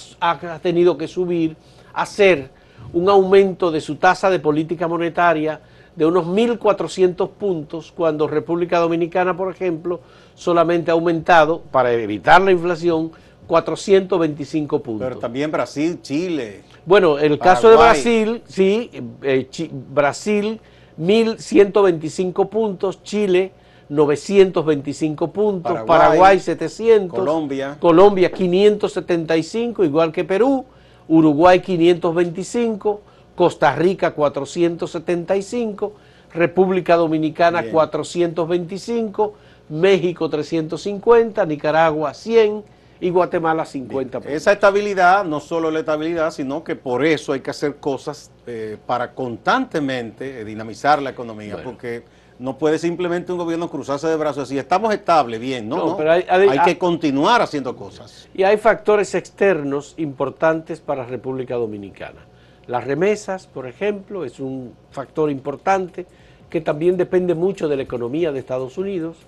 tenido 0.62 0.96
que 0.96 1.08
subir, 1.08 1.56
hacer 1.92 2.50
un 2.92 3.08
aumento 3.08 3.70
de 3.70 3.80
su 3.80 3.96
tasa 3.96 4.30
de 4.30 4.38
política 4.38 4.86
monetaria 4.86 5.60
de 5.96 6.06
unos 6.06 6.26
1.400 6.26 7.28
puntos, 7.30 7.92
cuando 7.92 8.26
República 8.26 8.78
Dominicana, 8.78 9.36
por 9.36 9.52
ejemplo, 9.52 10.00
solamente 10.34 10.90
ha 10.90 10.94
aumentado, 10.94 11.60
para 11.70 11.92
evitar 11.92 12.40
la 12.40 12.50
inflación, 12.50 13.12
425 13.46 14.82
puntos. 14.82 15.06
Pero 15.06 15.18
también 15.18 15.50
Brasil, 15.50 16.00
Chile. 16.00 16.62
Bueno, 16.86 17.18
el 17.18 17.38
caso 17.38 17.68
de 17.68 17.76
Brasil, 17.76 18.42
sí, 18.46 18.90
eh, 19.22 19.46
Brasil 19.92 20.60
1.125 20.98 22.48
puntos, 22.48 23.02
Chile 23.02 23.52
925 23.88 25.32
puntos, 25.32 25.80
Paraguay, 25.86 26.40
700, 26.40 27.18
Colombia. 27.18 27.76
Colombia 27.78 28.30
575, 28.30 29.84
igual 29.84 30.12
que 30.12 30.24
Perú, 30.24 30.64
Uruguay 31.08 31.60
525, 31.60 33.00
Costa 33.34 33.74
Rica 33.74 34.12
475, 34.12 35.92
República 36.32 36.96
Dominicana 36.96 37.64
425, 37.70 39.34
México 39.68 40.28
350, 40.28 41.44
Nicaragua 41.46 42.14
100 42.14 42.64
y 43.02 43.10
Guatemala 43.10 43.64
50. 43.64 44.20
Esa 44.26 44.52
estabilidad, 44.52 45.24
no 45.24 45.40
solo 45.40 45.70
la 45.70 45.80
estabilidad, 45.80 46.30
sino 46.30 46.62
que 46.62 46.76
por 46.76 47.04
eso 47.04 47.32
hay 47.32 47.40
que 47.40 47.50
hacer 47.50 47.76
cosas 47.76 48.30
eh, 48.46 48.78
para 48.86 49.12
constantemente 49.12 50.44
dinamizar 50.44 51.02
la 51.02 51.10
economía, 51.10 51.62
porque 51.64 52.04
no 52.42 52.58
puede 52.58 52.76
simplemente 52.80 53.30
un 53.30 53.38
gobierno 53.38 53.70
cruzarse 53.70 54.08
de 54.08 54.16
brazos 54.16 54.50
y 54.50 54.58
estamos 54.58 54.92
estables, 54.92 55.38
bien, 55.38 55.68
no, 55.68 55.96
Pero 55.96 56.10
hay, 56.10 56.58
que 56.64 56.76
continuar 56.76 57.40
haciendo 57.40 57.76
cosas. 57.76 58.28
Y 58.34 58.42
hay 58.42 58.56
factores 58.56 59.14
externos 59.14 59.94
importantes 59.96 60.80
para 60.80 61.04
la 61.04 61.08
República 61.08 61.54
Dominicana. 61.54 62.18
Las 62.66 62.84
remesas, 62.84 63.46
por 63.46 63.68
ejemplo, 63.68 64.24
es 64.24 64.40
un 64.40 64.74
factor 64.90 65.30
importante 65.30 66.04
que 66.50 66.60
también 66.60 66.96
depende 66.96 67.36
mucho 67.36 67.68
de 67.68 67.76
la 67.76 67.84
economía 67.84 68.32
de 68.32 68.40
Estados 68.40 68.76
Unidos. 68.76 69.18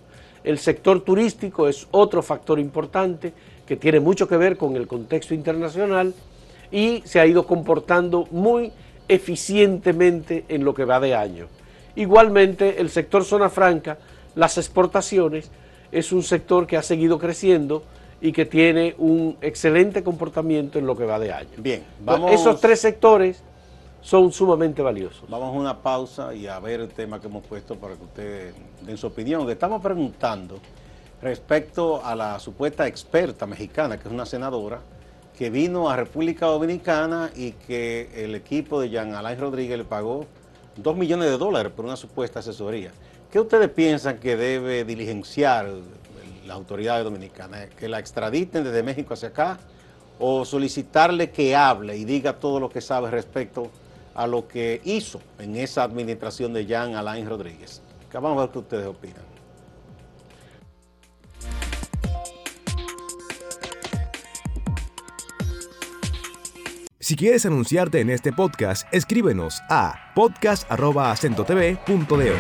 El 0.43 0.59
sector 0.59 1.01
turístico 1.03 1.69
es 1.69 1.87
otro 1.93 2.21
factor 2.21 2.59
importante 2.59 3.33
que 3.65 3.77
tiene 3.77 4.01
mucho 4.01 4.27
que 4.27 4.37
ver 4.37 4.57
con 4.57 4.75
el 4.75 4.89
contexto 4.89 5.35
internacional 5.35 6.13
y 6.73 7.01
se 7.05 7.21
ha 7.21 7.27
ido 7.27 7.47
comportando 7.47 8.27
muy 8.33 8.73
eficientemente 9.07 10.45
en 10.49 10.65
lo 10.65 10.75
que 10.75 10.85
va 10.85 10.99
de 10.99 11.15
año. 11.15 11.47
Igualmente, 11.97 12.81
el 12.81 12.91
sector 12.91 13.25
zona 13.25 13.49
franca, 13.51 13.99
las 14.35 14.59
exportaciones, 14.59 15.51
es 15.93 16.13
un 16.13 16.23
sector 16.23 16.67
que 16.67 16.77
ha 16.77 16.83
seguido 16.83 17.19
creciendo 17.19 17.85
y 18.21 18.33
que 18.33 18.45
tiene 18.47 18.95
un 18.99 19.37
excelente 19.41 20.03
comportamiento 20.03 20.79
en 20.79 20.87
lo 20.87 20.97
que 20.97 21.05
va 21.05 21.19
de 21.19 21.33
año. 21.33 21.51
Bien, 21.59 21.85
vamos... 22.01 22.33
Esos 22.33 22.61
tres 22.61 22.81
sectores 22.81 23.43
son 24.01 24.33
sumamente 24.33 24.83
valiosos. 24.83 25.29
Vamos 25.29 25.49
a 25.49 25.59
una 25.59 25.79
pausa 25.79 26.35
y 26.35 26.47
a 26.47 26.59
ver 26.59 26.81
el 26.81 26.89
tema 26.89 27.21
que 27.21 27.27
hemos 27.27 27.47
puesto 27.47 27.77
para 27.77 27.95
que 27.95 28.05
ustedes 28.05 28.55
den 28.83 28.97
su 28.97 29.07
opinión. 29.07 29.47
Le 29.47 29.53
estamos 29.53 29.81
preguntando 29.81 30.59
respecto 31.23 32.05
a 32.05 32.15
la 32.15 32.39
supuesta 32.39 32.87
experta 32.87 33.47
mexicana, 33.47 33.99
que 33.99 34.09
es 34.09 34.13
una 34.13 34.27
senadora, 34.27 34.81
que 35.37 35.51
vino 35.51 35.89
a 35.89 35.97
República 35.97 36.47
Dominicana 36.47 37.31
y 37.35 37.53
que 37.53 38.11
el 38.15 38.35
equipo 38.35 38.81
de 38.81 38.91
Jean 38.91 39.15
Alain 39.15 39.39
Rodríguez 39.39 39.79
le 39.79 39.85
pagó 39.85 40.27
dos 40.77 40.97
millones 40.97 41.31
de 41.31 41.39
dólares 41.39 41.73
por 41.75 41.85
una 41.85 41.97
supuesta 41.97 42.41
asesoría. 42.41 42.93
¿Qué 43.31 43.41
ustedes 43.41 43.69
piensan 43.71 44.19
que 44.19 44.37
debe 44.37 44.85
diligenciar 44.85 45.69
las 46.47 46.57
autoridades 46.57 47.05
dominicanas? 47.05 47.69
¿Que 47.79 47.89
la 47.89 47.99
extraditen 47.99 48.65
desde 48.65 48.83
México 48.83 49.15
hacia 49.15 49.29
acá? 49.29 49.59
¿O 50.19 50.45
solicitarle 50.45 51.31
que 51.31 51.57
hable 51.57 51.97
y 51.97 52.05
diga 52.05 52.35
todo 52.35 52.61
lo 52.61 52.69
que 52.69 52.81
sabe 52.81 53.11
respecto 53.11 53.71
a 54.15 54.27
lo 54.27 54.47
que 54.47 54.81
hizo 54.85 55.21
en 55.39 55.57
esa 55.57 55.83
administración 55.83 56.53
de 56.53 56.67
Jean 56.67 56.95
Alain 56.95 57.29
Rodríguez? 57.29 57.83
Vamos 58.13 58.39
a 58.39 58.43
ver 58.43 58.51
qué 58.51 58.59
ustedes 58.61 58.87
opinan. 58.87 59.34
Si 67.05 67.17
quieres 67.17 67.45
anunciarte 67.45 68.01
en 68.01 68.09
este 68.09 68.33
podcast, 68.33 68.89
escríbenos 68.91 69.61
a 69.69 70.11
podcast.acentotv.de. 70.15 72.33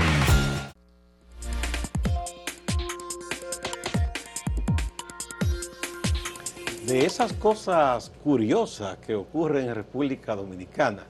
De 6.86 7.04
esas 7.04 7.34
cosas 7.34 8.10
curiosas 8.22 8.96
que 9.06 9.14
ocurren 9.14 9.68
en 9.68 9.74
República 9.74 10.34
Dominicana, 10.34 11.04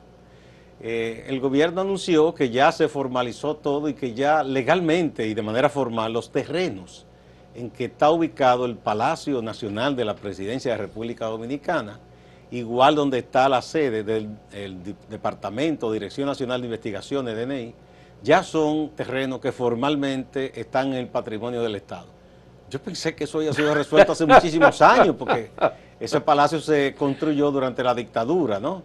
eh, 0.81 1.25
el 1.29 1.39
gobierno 1.39 1.83
anunció 1.83 2.35
que 2.35 2.51
ya 2.51 2.73
se 2.73 2.89
formalizó 2.89 3.55
todo 3.55 3.89
y 3.89 3.95
que 3.95 4.15
ya 4.15 4.43
legalmente 4.43 5.29
y 5.29 5.35
de 5.35 5.43
manera 5.43 5.69
formal 5.69 6.13
los 6.13 6.33
terrenos 6.33 7.07
en 7.55 7.71
que 7.71 7.85
está 7.85 8.11
ubicado 8.11 8.67
el 8.67 8.75
Palacio 8.75 9.43
Nacional 9.43 9.95
de 9.95 10.05
la 10.05 10.17
Presidencia 10.17 10.73
de 10.73 10.79
República 10.79 11.27
Dominicana 11.27 12.01
igual 12.55 12.95
donde 12.95 13.19
está 13.19 13.49
la 13.49 13.61
sede 13.61 14.05
del 14.05 14.37
Departamento 15.11 15.91
Dirección 15.91 16.27
Nacional 16.27 16.61
de 16.61 16.69
Investigaciones, 16.69 17.37
DNI, 17.37 17.75
ya 18.23 18.43
son 18.43 18.91
terrenos 18.91 19.41
que 19.41 19.51
formalmente 19.51 20.59
están 20.59 20.89
en 20.89 21.01
el 21.01 21.09
patrimonio 21.09 21.63
del 21.63 21.75
Estado. 21.75 22.07
Yo 22.71 22.81
pensé 22.81 23.15
que 23.15 23.25
eso 23.25 23.39
había 23.39 23.53
sido 23.53 23.75
resuelto 23.75 24.13
hace 24.13 24.25
muchísimos 24.27 24.81
años, 24.83 25.17
porque 25.19 25.51
ese 25.99 26.21
palacio 26.21 26.61
se 26.61 26.95
construyó 26.97 27.51
durante 27.51 27.83
la 27.83 27.95
dictadura, 27.95 28.61
¿no? 28.61 28.83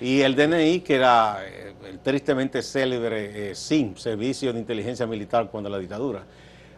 Y 0.00 0.20
el 0.20 0.36
DNI, 0.36 0.80
que 0.80 0.94
era 0.94 1.38
eh, 1.44 1.74
el 1.90 1.98
tristemente 1.98 2.62
célebre 2.62 3.50
eh, 3.50 3.54
SIM, 3.56 3.96
Servicio 3.96 4.52
de 4.52 4.60
Inteligencia 4.60 5.08
Militar 5.08 5.48
cuando 5.50 5.68
la 5.68 5.78
dictadura. 5.78 6.22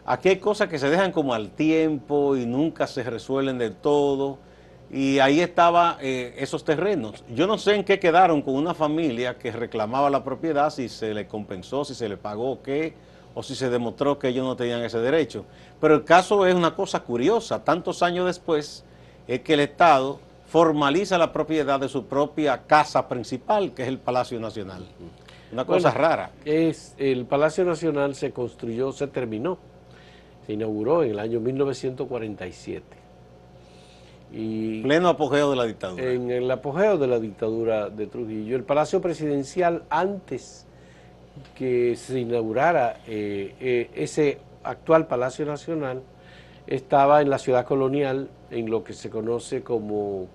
Aquí 0.05 0.29
hay 0.29 0.37
cosas 0.37 0.67
que 0.67 0.79
se 0.79 0.89
dejan 0.89 1.11
como 1.11 1.35
al 1.35 1.51
tiempo 1.51 2.35
y 2.35 2.47
nunca 2.47 2.87
se 2.87 3.03
resuelven 3.03 3.59
del 3.59 3.75
todo 3.75 4.39
y 4.93 5.19
ahí 5.19 5.39
estaban 5.39 5.95
eh, 6.01 6.35
esos 6.37 6.65
terrenos. 6.65 7.23
Yo 7.33 7.47
no 7.47 7.57
sé 7.57 7.75
en 7.75 7.85
qué 7.85 7.97
quedaron 7.97 8.41
con 8.41 8.55
una 8.55 8.73
familia 8.73 9.37
que 9.37 9.51
reclamaba 9.51 10.09
la 10.09 10.21
propiedad, 10.23 10.69
si 10.69 10.89
se 10.89 11.13
le 11.13 11.27
compensó, 11.27 11.85
si 11.85 11.95
se 11.95 12.09
le 12.09 12.17
pagó 12.17 12.61
qué, 12.61 12.93
o 13.33 13.41
si 13.41 13.55
se 13.55 13.69
demostró 13.69 14.19
que 14.19 14.27
ellos 14.27 14.45
no 14.45 14.57
tenían 14.57 14.81
ese 14.81 14.99
derecho. 14.99 15.45
Pero 15.79 15.95
el 15.95 16.03
caso 16.03 16.45
es 16.45 16.53
una 16.53 16.75
cosa 16.75 16.99
curiosa, 16.99 17.63
tantos 17.63 18.03
años 18.03 18.25
después 18.25 18.83
es 19.29 19.39
que 19.39 19.53
el 19.53 19.61
Estado 19.61 20.19
formaliza 20.47 21.17
la 21.17 21.31
propiedad 21.31 21.79
de 21.79 21.87
su 21.87 22.07
propia 22.07 22.63
casa 22.67 23.07
principal, 23.07 23.73
que 23.73 23.83
es 23.83 23.87
el 23.87 23.97
Palacio 23.97 24.41
Nacional. 24.41 24.85
Una 25.53 25.63
cosa 25.63 25.91
rara. 25.91 26.31
Es, 26.43 26.95
el 26.97 27.25
Palacio 27.25 27.63
Nacional 27.63 28.13
se 28.15 28.33
construyó, 28.33 28.91
se 28.91 29.07
terminó, 29.07 29.57
se 30.45 30.51
inauguró 30.53 31.03
en 31.03 31.11
el 31.11 31.19
año 31.19 31.39
1947 31.39 33.00
y 34.31 34.81
Pleno 34.81 35.09
apogeo 35.09 35.49
de 35.49 35.55
la 35.55 35.65
dictadura. 35.65 36.11
En 36.11 36.31
el 36.31 36.49
apogeo 36.49 36.97
de 36.97 37.07
la 37.07 37.19
dictadura 37.19 37.89
de 37.89 38.07
Trujillo. 38.07 38.55
El 38.55 38.63
Palacio 38.63 39.01
Presidencial, 39.01 39.83
antes 39.89 40.65
que 41.55 41.95
se 41.95 42.19
inaugurara 42.19 42.97
eh, 43.07 43.55
eh, 43.59 43.89
ese 43.95 44.39
actual 44.63 45.07
Palacio 45.07 45.45
Nacional, 45.45 46.01
estaba 46.67 47.21
en 47.21 47.29
la 47.29 47.39
ciudad 47.39 47.65
colonial, 47.65 48.29
en 48.49 48.69
lo 48.69 48.83
que 48.83 48.93
se 48.93 49.09
conoce 49.09 49.63
como 49.63 50.27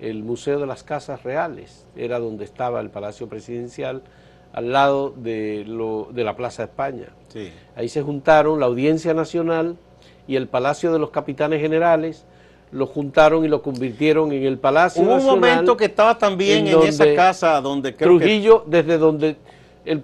el 0.00 0.22
Museo 0.22 0.58
de 0.58 0.66
las 0.66 0.82
Casas 0.82 1.22
Reales. 1.22 1.86
Era 1.96 2.18
donde 2.18 2.44
estaba 2.44 2.80
el 2.80 2.90
Palacio 2.90 3.28
Presidencial, 3.28 4.02
al 4.52 4.72
lado 4.72 5.10
de, 5.10 5.64
lo, 5.66 6.08
de 6.12 6.24
la 6.24 6.36
Plaza 6.36 6.64
España. 6.64 7.08
Ahí 7.74 7.88
se 7.88 8.02
juntaron 8.02 8.60
la 8.60 8.66
Audiencia 8.66 9.12
Nacional 9.12 9.76
y 10.28 10.36
el 10.36 10.46
Palacio 10.46 10.92
de 10.92 11.00
los 11.00 11.10
Capitanes 11.10 11.60
Generales, 11.60 12.24
lo 12.74 12.86
juntaron 12.86 13.44
y 13.44 13.48
lo 13.48 13.62
convirtieron 13.62 14.32
en 14.32 14.42
el 14.42 14.58
Palacio 14.58 15.00
Hubo 15.02 15.14
un 15.14 15.24
momento 15.24 15.76
que 15.76 15.84
estaba 15.84 16.18
también 16.18 16.66
en, 16.66 16.82
esa 16.82 17.14
casa 17.14 17.60
donde 17.60 17.92
Trujillo, 17.92 18.64
desde 18.66 18.98
donde 18.98 19.36
el, 19.84 20.02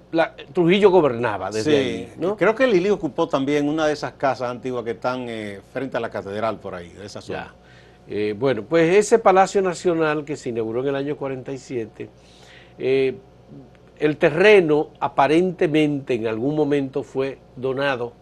Trujillo 0.52 0.90
gobernaba, 0.90 1.50
desde 1.50 2.10
sí, 2.14 2.26
Creo 2.38 2.54
que 2.54 2.68
Lili 2.68 2.90
ocupó 2.90 3.28
también 3.28 3.68
una 3.68 3.86
de 3.86 3.92
esas 3.92 4.12
casas 4.12 4.50
antiguas 4.50 4.84
que 4.84 4.92
están 4.92 5.26
eh, 5.28 5.60
frente 5.72 5.96
a 5.96 6.00
la 6.00 6.10
catedral 6.10 6.60
por 6.60 6.76
ahí, 6.76 6.90
de 6.90 7.06
esa 7.06 7.20
zona. 7.20 7.52
Eh, 8.06 8.36
bueno, 8.38 8.62
pues 8.62 8.94
ese 8.94 9.18
Palacio 9.18 9.62
Nacional 9.62 10.24
que 10.24 10.36
se 10.36 10.50
inauguró 10.50 10.82
en 10.82 10.88
el 10.88 10.96
año 10.96 11.16
47, 11.16 12.08
eh, 12.78 13.16
el 13.98 14.16
terreno 14.16 14.90
aparentemente 15.00 16.14
en 16.14 16.28
algún 16.28 16.54
momento 16.54 17.02
fue 17.02 17.38
donado 17.56 18.12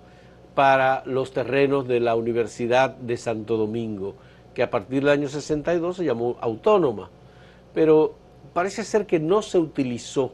para 0.55 1.03
los 1.05 1.33
terrenos 1.33 1.87
de 1.87 2.01
la 2.01 2.15
Universidad 2.15 2.97
de 2.97 3.17
Santo 3.19 3.59
Domingo 3.59 4.15
que 4.59 4.65
a 4.65 4.71
partir 4.71 5.05
del 5.05 5.11
año 5.11 5.29
62 5.29 5.99
se 5.99 6.05
llamó 6.05 6.37
autónoma, 6.41 7.09
pero 7.73 8.17
parece 8.53 8.83
ser 8.83 9.07
que 9.07 9.21
no 9.21 9.41
se 9.41 9.57
utilizó 9.57 10.33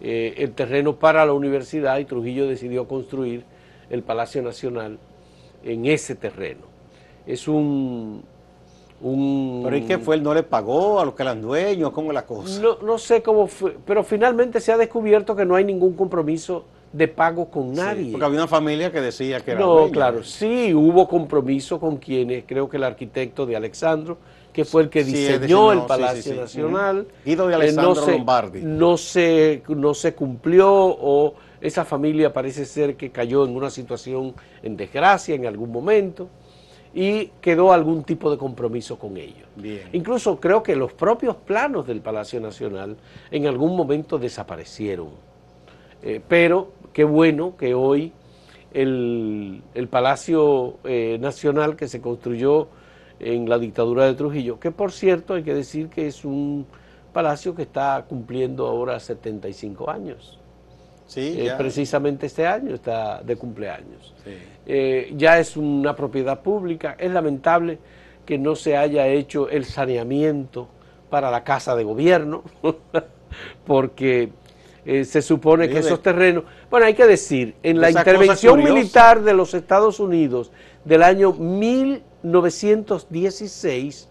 eh, 0.00 0.34
el 0.38 0.50
terreno 0.50 0.96
para 0.96 1.24
la 1.24 1.32
universidad 1.32 1.96
y 1.98 2.06
Trujillo 2.06 2.48
decidió 2.48 2.88
construir 2.88 3.44
el 3.88 4.02
Palacio 4.02 4.42
Nacional 4.42 4.98
en 5.62 5.86
ese 5.86 6.16
terreno. 6.16 6.62
Es 7.24 7.46
un... 7.46 8.24
un 9.00 9.60
¿Pero 9.62 9.76
y 9.76 9.82
qué 9.82 9.98
fue? 9.98 10.16
¿Él 10.16 10.24
no 10.24 10.34
le 10.34 10.42
pagó 10.42 10.98
a 10.98 11.04
los 11.04 11.14
que 11.14 11.22
eran 11.22 11.40
dueños? 11.40 11.92
¿Cómo 11.92 12.10
es 12.10 12.14
la 12.14 12.26
cosa? 12.26 12.60
No, 12.60 12.78
no 12.82 12.98
sé 12.98 13.22
cómo 13.22 13.46
fue, 13.46 13.76
pero 13.86 14.02
finalmente 14.02 14.60
se 14.60 14.72
ha 14.72 14.76
descubierto 14.76 15.36
que 15.36 15.44
no 15.44 15.54
hay 15.54 15.62
ningún 15.64 15.94
compromiso 15.94 16.64
de 16.96 17.08
pago 17.08 17.50
con 17.50 17.74
Sí, 17.74 17.80
nadie. 17.80 18.10
porque 18.12 18.24
había 18.24 18.38
una 18.38 18.48
familia 18.48 18.90
que 18.90 19.00
decía 19.00 19.40
que 19.40 19.52
era 19.52 19.60
No, 19.60 19.90
claro, 19.90 20.22
sí 20.22 20.72
hubo 20.72 21.06
compromiso 21.06 21.78
con 21.78 21.98
quienes, 21.98 22.44
creo 22.46 22.68
que 22.68 22.78
el 22.78 22.84
arquitecto 22.84 23.44
de 23.44 23.54
Alexandro, 23.56 24.16
que 24.52 24.64
fue 24.64 24.82
el 24.82 24.88
que 24.88 25.04
diseñó, 25.04 25.72
el 25.72 25.82
Palacio 25.82 26.32
sí. 26.32 26.38
Nacional. 26.38 27.00
Ujú. 27.00 27.08
Guido 27.26 27.46
de 27.46 27.52
eh, 27.52 27.56
Alessandro 27.56 27.94
no 27.94 28.02
se, 28.02 28.12
Lombardi. 28.12 28.60
No 28.62 28.96
se, 28.96 29.62
no 29.68 29.92
se 29.94 30.14
cumplió 30.14 30.70
o 30.72 31.34
esa 31.60 31.84
familia 31.84 32.32
parece 32.32 32.64
ser 32.64 32.96
que 32.96 33.10
cayó 33.10 33.44
en 33.44 33.54
una 33.54 33.68
situación 33.68 34.34
en 34.62 34.76
desgracia 34.76 35.34
en 35.34 35.46
algún 35.46 35.70
momento 35.70 36.28
y 36.94 37.26
quedó 37.42 37.72
algún 37.74 38.04
tipo 38.04 38.30
de 38.30 38.38
compromiso 38.38 38.98
con 38.98 39.18
ellos. 39.18 39.46
Bien. 39.56 39.82
Incluso 39.92 40.40
creo 40.40 40.62
que 40.62 40.74
los 40.74 40.94
propios 40.94 41.36
planos 41.36 41.86
del 41.86 42.00
Palacio 42.00 42.40
Nacional 42.40 42.96
en 43.30 43.46
algún 43.46 43.76
momento 43.76 44.18
desaparecieron. 44.18 45.08
Eh, 46.02 46.20
pero 46.26 46.72
qué 46.96 47.04
bueno 47.04 47.58
que 47.58 47.74
hoy 47.74 48.10
el, 48.72 49.62
el 49.74 49.88
Palacio 49.88 50.78
eh, 50.84 51.18
Nacional 51.20 51.76
que 51.76 51.88
se 51.88 52.00
construyó 52.00 52.68
en 53.20 53.50
la 53.50 53.58
dictadura 53.58 54.06
de 54.06 54.14
Trujillo, 54.14 54.58
que 54.58 54.70
por 54.70 54.92
cierto 54.92 55.34
hay 55.34 55.42
que 55.42 55.52
decir 55.52 55.90
que 55.90 56.06
es 56.06 56.24
un 56.24 56.66
palacio 57.12 57.54
que 57.54 57.64
está 57.64 58.02
cumpliendo 58.08 58.66
ahora 58.66 58.98
75 58.98 59.90
años. 59.90 60.40
Sí, 61.04 61.34
Eh, 61.36 61.52
precisamente 61.58 62.24
este 62.24 62.46
año 62.46 62.74
está 62.74 63.22
de 63.22 63.36
cumpleaños. 63.36 64.14
Sí. 64.24 64.30
Eh, 64.64 65.12
ya 65.18 65.38
es 65.38 65.54
una 65.58 65.94
propiedad 65.94 66.40
pública. 66.40 66.96
Es 66.98 67.12
lamentable 67.12 67.78
que 68.24 68.38
no 68.38 68.56
se 68.56 68.74
haya 68.74 69.06
hecho 69.06 69.50
el 69.50 69.66
saneamiento 69.66 70.66
para 71.10 71.30
la 71.30 71.44
casa 71.44 71.76
de 71.76 71.84
gobierno, 71.84 72.42
porque 73.66 74.32
eh, 74.86 75.04
se 75.04 75.20
supone 75.20 75.68
que 75.68 75.80
esos 75.80 76.00
terrenos, 76.00 76.44
bueno, 76.70 76.86
hay 76.86 76.94
que 76.94 77.06
decir, 77.06 77.56
en 77.64 77.80
la 77.80 77.90
intervención 77.90 78.62
militar 78.62 79.20
de 79.20 79.34
los 79.34 79.52
Estados 79.52 79.98
Unidos 79.98 80.52
del 80.84 81.02
año 81.02 81.32
1916, 81.32 84.08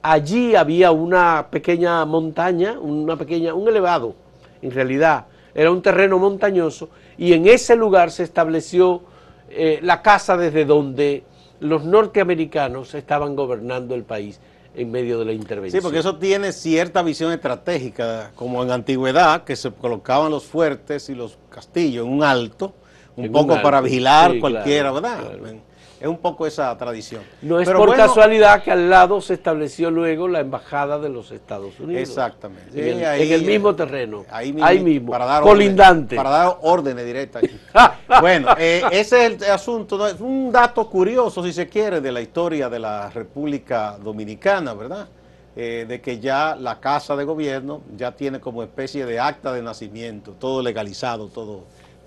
allí 0.00 0.56
había 0.56 0.92
una 0.92 1.48
pequeña 1.50 2.06
montaña, 2.06 2.80
una 2.80 3.16
pequeña, 3.16 3.52
un 3.52 3.68
elevado, 3.68 4.14
en 4.62 4.70
realidad, 4.70 5.26
era 5.54 5.70
un 5.70 5.82
terreno 5.82 6.18
montañoso, 6.18 6.88
y 7.18 7.34
en 7.34 7.46
ese 7.46 7.76
lugar 7.76 8.10
se 8.10 8.22
estableció 8.22 9.02
eh, 9.50 9.78
la 9.82 10.00
casa 10.00 10.38
desde 10.38 10.64
donde 10.64 11.24
los 11.60 11.84
norteamericanos 11.84 12.94
estaban 12.94 13.36
gobernando 13.36 13.94
el 13.94 14.04
país 14.04 14.40
en 14.74 14.90
medio 14.90 15.18
de 15.18 15.24
la 15.24 15.32
intervención. 15.32 15.80
Sí, 15.80 15.82
porque 15.82 15.98
eso 15.98 16.16
tiene 16.16 16.52
cierta 16.52 17.02
visión 17.02 17.32
estratégica, 17.32 18.32
como 18.34 18.62
en 18.62 18.70
antigüedad, 18.70 19.44
que 19.44 19.56
se 19.56 19.70
colocaban 19.70 20.30
los 20.30 20.44
fuertes 20.44 21.08
y 21.08 21.14
los 21.14 21.38
castillos 21.50 22.06
en 22.06 22.12
un 22.12 22.22
alto, 22.22 22.74
un 23.16 23.24
En 23.24 23.30
un 23.30 23.32
poco 23.34 23.52
alto, 23.52 23.62
para 23.62 23.80
vigilar 23.80 24.32
sí, 24.32 24.40
cualquiera, 24.40 24.90
claro, 24.90 24.94
¿verdad? 24.94 25.36
claro. 25.38 25.60
Es 26.00 26.08
un 26.08 26.18
poco 26.18 26.46
esa 26.46 26.76
tradición. 26.76 27.22
No 27.40 27.60
es 27.60 27.66
Pero 27.66 27.78
por 27.78 27.88
bueno, 27.88 28.04
casualidad 28.06 28.62
que 28.62 28.70
al 28.72 28.90
lado 28.90 29.20
se 29.20 29.34
estableció 29.34 29.90
luego 29.90 30.28
la 30.28 30.40
embajada 30.40 30.98
de 30.98 31.08
los 31.08 31.30
Estados 31.30 31.78
Unidos. 31.80 32.02
Exactamente. 32.08 32.70
En 32.72 32.88
el, 32.88 32.98
Sí, 32.98 33.04
ahí, 33.04 33.26
en 33.28 33.32
el 33.32 33.44
mismo 33.46 33.70
eh, 33.70 33.74
terreno. 33.74 34.24
Ahí 34.30 34.54
Ahí 34.60 34.74
mismo. 34.80 34.88
mismo. 34.88 35.10
Para 35.12 35.24
dar 35.24 35.42
colindante. 35.42 36.16
órdenes- 36.16 36.22
para 36.24 36.30
dar 36.30 36.58
órdenes 36.62 37.06
directas. 37.06 37.42
bueno, 38.20 38.48
eh, 38.58 38.82
ese 38.90 39.26
es 39.26 39.42
el 39.42 39.50
asunto. 39.50 39.96
¿no? 39.96 40.06
Es 40.06 40.20
un 40.20 40.50
dato 40.52 40.88
curioso, 40.90 41.42
si 41.42 41.52
se 41.52 41.68
quiere, 41.68 42.00
de 42.00 42.12
la 42.12 42.20
historia 42.20 42.68
de 42.68 42.78
la 42.80 43.08
República 43.10 43.96
Dominicana, 44.02 44.74
¿verdad? 44.74 45.08
Eh, 45.56 45.86
de 45.88 46.00
que 46.00 46.18
ya 46.18 46.56
la 46.56 46.80
Casa 46.80 47.14
de 47.14 47.22
Gobierno 47.24 47.80
ya 47.96 48.10
tiene 48.10 48.40
como 48.40 48.62
especie 48.64 49.06
de 49.06 49.20
acta 49.20 49.52
de 49.52 49.62
nacimiento, 49.62 50.32
todo 50.32 50.60
legalizado, 50.60 51.28
todo. 51.28 51.62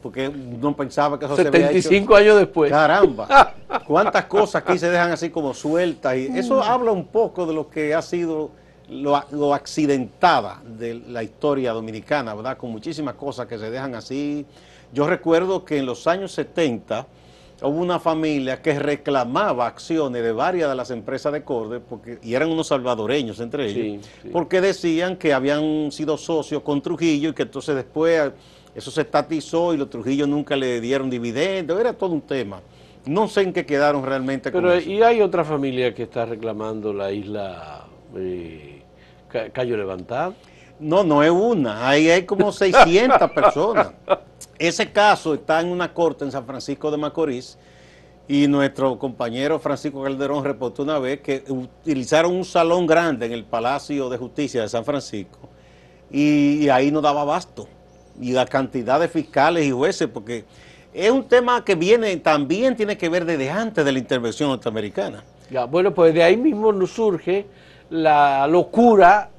Porque 0.07 0.29
no 0.29 0.73
pensaba 0.73 1.19
que 1.19 1.25
eso 1.25 1.35
se 1.35 1.49
había 1.49 1.69
hecho. 1.69 1.81
75 1.81 2.15
años 2.15 2.37
después. 2.39 2.71
Caramba, 2.71 3.53
cuántas 3.85 4.23
cosas 4.23 4.63
aquí 4.65 4.79
se 4.79 4.89
dejan 4.89 5.11
así 5.11 5.29
como 5.29 5.53
sueltas 5.53 6.15
y 6.15 6.27
eso 6.27 6.63
habla 6.63 6.93
un 6.93 7.07
poco 7.07 7.45
de 7.45 7.53
lo 7.53 7.69
que 7.69 7.93
ha 7.93 8.01
sido 8.01 8.51
lo, 8.87 9.21
lo 9.31 9.53
accidentada 9.53 10.61
de 10.65 10.93
la 11.09 11.23
historia 11.23 11.73
dominicana, 11.73 12.33
¿verdad? 12.33 12.57
Con 12.57 12.71
muchísimas 12.71 13.15
cosas 13.15 13.47
que 13.47 13.57
se 13.57 13.69
dejan 13.69 13.95
así. 13.95 14.45
Yo 14.93 15.07
recuerdo 15.07 15.65
que 15.65 15.77
en 15.79 15.85
los 15.85 16.07
años 16.07 16.31
70 16.31 17.05
hubo 17.63 17.79
una 17.81 17.99
familia 17.99 18.61
que 18.61 18.79
reclamaba 18.79 19.67
acciones 19.67 20.23
de 20.23 20.31
varias 20.31 20.69
de 20.69 20.75
las 20.75 20.89
empresas 20.89 21.33
de 21.33 21.43
Corde, 21.43 21.81
porque, 21.81 22.17
y 22.23 22.33
eran 22.33 22.49
unos 22.49 22.67
salvadoreños 22.67 23.41
entre 23.41 23.65
ellos, 23.65 24.01
Sí, 24.03 24.09
sí. 24.21 24.29
porque 24.31 24.61
decían 24.61 25.17
que 25.17 25.33
habían 25.33 25.91
sido 25.91 26.17
socios 26.17 26.61
con 26.63 26.81
Trujillo 26.81 27.31
y 27.31 27.33
que 27.33 27.43
entonces 27.43 27.75
después 27.75 28.31
eso 28.77 28.91
se 28.91 29.01
estatizó 29.01 29.73
y 29.73 29.77
los 29.77 29.89
Trujillo 29.89 30.27
nunca 30.27 30.55
le 30.55 30.79
dieron 30.79 31.09
dividendos, 31.09 31.79
era 31.79 31.91
todo 31.93 32.11
un 32.11 32.21
tema. 32.21 32.61
No 33.05 33.27
sé 33.27 33.41
en 33.41 33.53
qué 33.53 33.65
quedaron 33.65 34.05
realmente 34.05 34.51
con 34.51 34.61
Pero 34.61 34.73
eso. 34.75 34.89
y 34.89 35.01
hay 35.01 35.21
otra 35.21 35.43
familia 35.43 35.95
que 35.95 36.03
está 36.03 36.25
reclamando 36.25 36.93
la 36.93 37.11
isla 37.11 37.85
eh, 38.15 38.83
Ca- 39.29 39.49
Cayo 39.49 39.75
Levantado. 39.77 40.35
No, 40.79 41.03
no 41.03 41.23
es 41.23 41.31
una, 41.31 41.87
ahí 41.89 42.09
hay 42.09 42.23
como 42.25 42.51
600 42.51 43.31
personas. 43.31 43.91
Ese 44.59 44.91
caso 44.91 45.33
está 45.33 45.59
en 45.61 45.67
una 45.69 45.93
corte 45.93 46.23
en 46.25 46.31
San 46.31 46.45
Francisco 46.45 46.91
de 46.91 46.97
Macorís 46.97 47.57
y 48.27 48.45
nuestro 48.47 48.99
compañero 48.99 49.57
Francisco 49.57 50.03
Calderón 50.03 50.43
reportó 50.43 50.83
una 50.83 50.99
vez 50.99 51.21
que 51.21 51.43
utilizaron 51.47 52.35
un 52.35 52.43
salón 52.45 52.85
grande 52.85 53.25
en 53.25 53.31
el 53.31 53.45
Palacio 53.45 54.09
de 54.09 54.17
Justicia 54.17 54.61
de 54.61 54.69
San 54.69 54.83
Francisco 54.83 55.39
y, 56.11 56.65
y 56.65 56.69
ahí 56.69 56.91
no 56.91 57.01
daba 57.01 57.21
abasto. 57.21 57.67
Y 58.19 58.31
la 58.31 58.45
cantidad 58.45 58.99
de 58.99 59.07
fiscales 59.07 59.65
y 59.65 59.71
jueces, 59.71 60.07
porque 60.07 60.45
es 60.93 61.11
un 61.11 61.27
tema 61.27 61.63
que 61.63 61.75
viene, 61.75 62.17
también 62.17 62.75
tiene 62.75 62.97
que 62.97 63.09
ver 63.09 63.25
desde 63.25 63.49
antes 63.49 63.85
de 63.85 63.91
la 63.91 63.99
intervención 63.99 64.49
norteamericana. 64.49 65.23
Ya, 65.51 65.65
bueno, 65.65 65.93
pues 65.93 66.13
de 66.13 66.23
ahí 66.23 66.35
mismo 66.37 66.73
nos 66.73 66.91
surge 66.91 67.45
la 67.89 68.47
locura 68.47 69.29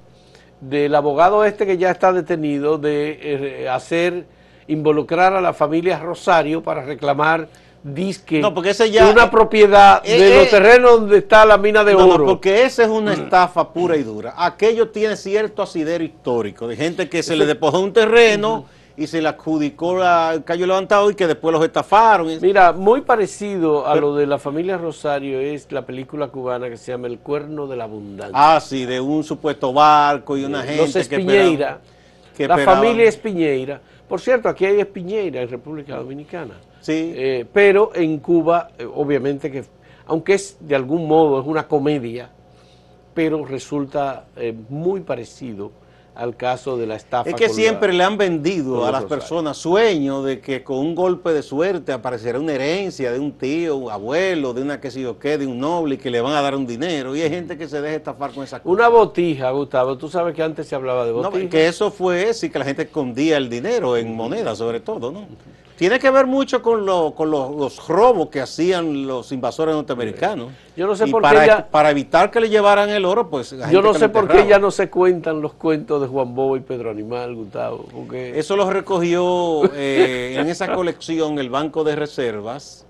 del 0.60 0.94
abogado 0.94 1.44
este 1.44 1.66
que 1.66 1.76
ya 1.76 1.90
está 1.90 2.12
detenido 2.12 2.78
de 2.78 3.18
eh, 3.62 3.68
hacer 3.68 4.26
involucrar 4.66 5.32
a 5.34 5.40
la 5.40 5.52
familia 5.52 5.98
Rosario 5.98 6.62
para 6.62 6.82
reclamar 6.82 7.48
disque 7.82 8.40
No, 8.40 8.52
porque 8.54 8.70
ese 8.70 8.90
ya- 8.90 9.08
una 9.08 9.24
eh, 9.24 9.28
propiedad 9.30 10.02
eh, 10.04 10.18
de 10.18 10.32
eh, 10.34 10.38
los 10.40 10.50
terrenos 10.50 11.00
donde 11.00 11.18
está 11.18 11.44
la 11.46 11.56
mina 11.58 11.84
de 11.84 11.92
No, 11.94 12.06
no, 12.06 12.14
oro. 12.14 12.26
porque 12.26 12.64
esa 12.64 12.82
es 12.82 12.88
una 12.88 13.12
estafa 13.12 13.72
pura 13.72 13.96
y 13.96 14.02
dura. 14.02 14.34
Aquello 14.36 14.88
tiene 14.88 15.16
cierto 15.16 15.62
asidero 15.62 16.02
histórico 16.04 16.66
de 16.66 16.76
gente 16.76 17.08
que 17.08 17.22
se 17.22 17.36
le 17.36 17.46
despojó 17.46 17.80
un 17.80 17.92
terreno 17.92 18.66
y 18.96 19.06
se 19.06 19.22
le 19.22 19.28
adjudicó 19.28 19.96
la- 19.96 20.32
el 20.34 20.42
Cayo 20.42 20.66
Levantado 20.66 21.08
y 21.08 21.14
que 21.14 21.28
después 21.28 21.52
los 21.52 21.64
estafaron. 21.64 22.26
Mira, 22.42 22.72
muy 22.72 23.00
parecido 23.02 23.86
a 23.86 23.94
lo 23.94 24.16
de 24.16 24.26
la 24.26 24.38
familia 24.38 24.76
Rosario 24.76 25.38
es 25.38 25.70
la 25.70 25.86
película 25.86 26.26
cubana 26.28 26.68
que 26.68 26.76
se 26.76 26.90
llama 26.90 27.06
El 27.06 27.20
cuerno 27.20 27.68
de 27.68 27.76
la 27.76 27.84
abundancia. 27.84 28.32
Ah, 28.34 28.60
sí, 28.60 28.86
de 28.86 29.00
un 29.00 29.22
supuesto 29.22 29.72
barco 29.72 30.36
y 30.36 30.44
una 30.44 30.62
gente 30.62 30.82
Los 30.82 30.92
que 30.94 31.00
esperaba- 31.16 31.78
que 32.36 32.48
la 32.48 32.58
familia 32.58 33.04
Espiñeira. 33.04 33.80
Por 34.08 34.20
cierto, 34.20 34.48
aquí 34.48 34.64
hay 34.64 34.80
Espiñeira 34.80 35.42
en 35.42 35.48
República 35.48 35.96
Dominicana. 35.96 36.54
Sí. 36.80 37.12
Eh, 37.14 37.46
pero 37.52 37.90
en 37.94 38.18
Cuba, 38.18 38.68
eh, 38.78 38.86
obviamente 38.92 39.50
que, 39.50 39.64
aunque 40.06 40.34
es 40.34 40.56
de 40.60 40.74
algún 40.74 41.06
modo, 41.06 41.40
es 41.40 41.46
una 41.46 41.66
comedia, 41.68 42.30
pero 43.14 43.44
resulta 43.44 44.26
eh, 44.36 44.54
muy 44.68 45.00
parecido 45.00 45.72
al 46.14 46.34
caso 46.36 46.76
de 46.76 46.84
la 46.86 46.96
estafa. 46.96 47.30
Es 47.30 47.36
que 47.36 47.48
siempre 47.48 47.92
la- 47.92 47.98
le 47.98 48.04
han 48.04 48.16
vendido 48.18 48.78
a 48.84 48.90
las 48.90 49.02
Rosario. 49.02 49.08
personas 49.08 49.56
sueños 49.56 50.24
de 50.24 50.40
que 50.40 50.64
con 50.64 50.78
un 50.78 50.94
golpe 50.96 51.32
de 51.32 51.42
suerte 51.44 51.92
aparecerá 51.92 52.40
una 52.40 52.54
herencia 52.54 53.12
de 53.12 53.20
un 53.20 53.30
tío, 53.32 53.76
un 53.76 53.90
abuelo, 53.92 54.52
de 54.52 54.62
una 54.62 54.80
que 54.80 54.90
sé 54.90 55.00
yo 55.00 55.16
qué, 55.20 55.38
de 55.38 55.46
un 55.46 55.60
noble 55.60 55.94
y 55.94 55.98
que 55.98 56.10
le 56.10 56.20
van 56.20 56.32
a 56.32 56.42
dar 56.42 56.56
un 56.56 56.66
dinero. 56.66 57.14
Y 57.14 57.22
hay 57.22 57.30
gente 57.30 57.56
que 57.56 57.68
se 57.68 57.80
deja 57.80 57.94
estafar 57.94 58.32
con 58.32 58.42
esas 58.42 58.60
cosas. 58.62 58.76
Una 58.78 58.88
botija, 58.88 59.50
Gustavo, 59.52 59.96
tú 59.96 60.08
sabes 60.08 60.34
que 60.34 60.42
antes 60.42 60.66
se 60.66 60.74
hablaba 60.74 61.04
de 61.06 61.12
No, 61.12 61.22
botija. 61.30 61.48
que 61.50 61.68
eso 61.68 61.92
fue, 61.92 62.34
sí, 62.34 62.50
que 62.50 62.58
la 62.58 62.64
gente 62.64 62.82
escondía 62.82 63.36
el 63.36 63.48
dinero 63.48 63.96
en 63.96 64.12
moneda, 64.16 64.56
sobre 64.56 64.80
todo, 64.80 65.12
¿no? 65.12 65.26
Tiene 65.78 66.00
que 66.00 66.10
ver 66.10 66.26
mucho 66.26 66.60
con, 66.60 66.84
lo- 66.84 67.12
con 67.14 67.30
los, 67.30 67.54
los 67.54 67.86
robos 67.86 68.28
que 68.30 68.40
hacían 68.40 69.06
los 69.06 69.30
invasores 69.30 69.74
norteamericanos. 69.76 70.48
Yo 70.76 70.88
no 70.88 70.96
sé 70.96 71.06
Y 71.06 71.10
por 71.12 71.22
qué 71.22 71.28
para, 71.28 71.46
ya- 71.46 71.66
para 71.70 71.90
evitar 71.92 72.32
que 72.32 72.40
le 72.40 72.48
llevaran 72.50 72.90
el 72.90 73.04
oro, 73.04 73.30
pues. 73.30 73.54
Yo 73.70 73.80
no 73.80 73.94
sé 73.94 74.08
por 74.08 74.26
qué 74.26 74.44
ya 74.48 74.58
no 74.58 74.72
se 74.72 74.90
cuentan 74.90 75.40
los 75.40 75.52
cuentos 75.54 76.02
de 76.02 76.08
Juan 76.08 76.34
Bobo 76.34 76.56
y 76.56 76.60
Pedro 76.60 76.90
Animal, 76.90 77.34
Gustavo. 77.36 77.86
Porque 77.92 78.36
Eso 78.38 78.56
lo 78.56 78.68
recogió 78.68 79.62
eh, 79.72 80.34
en 80.38 80.48
esa 80.48 80.74
colección 80.74 81.38
el 81.38 81.48
Banco 81.48 81.84
de 81.84 81.94
Reservas 81.94 82.84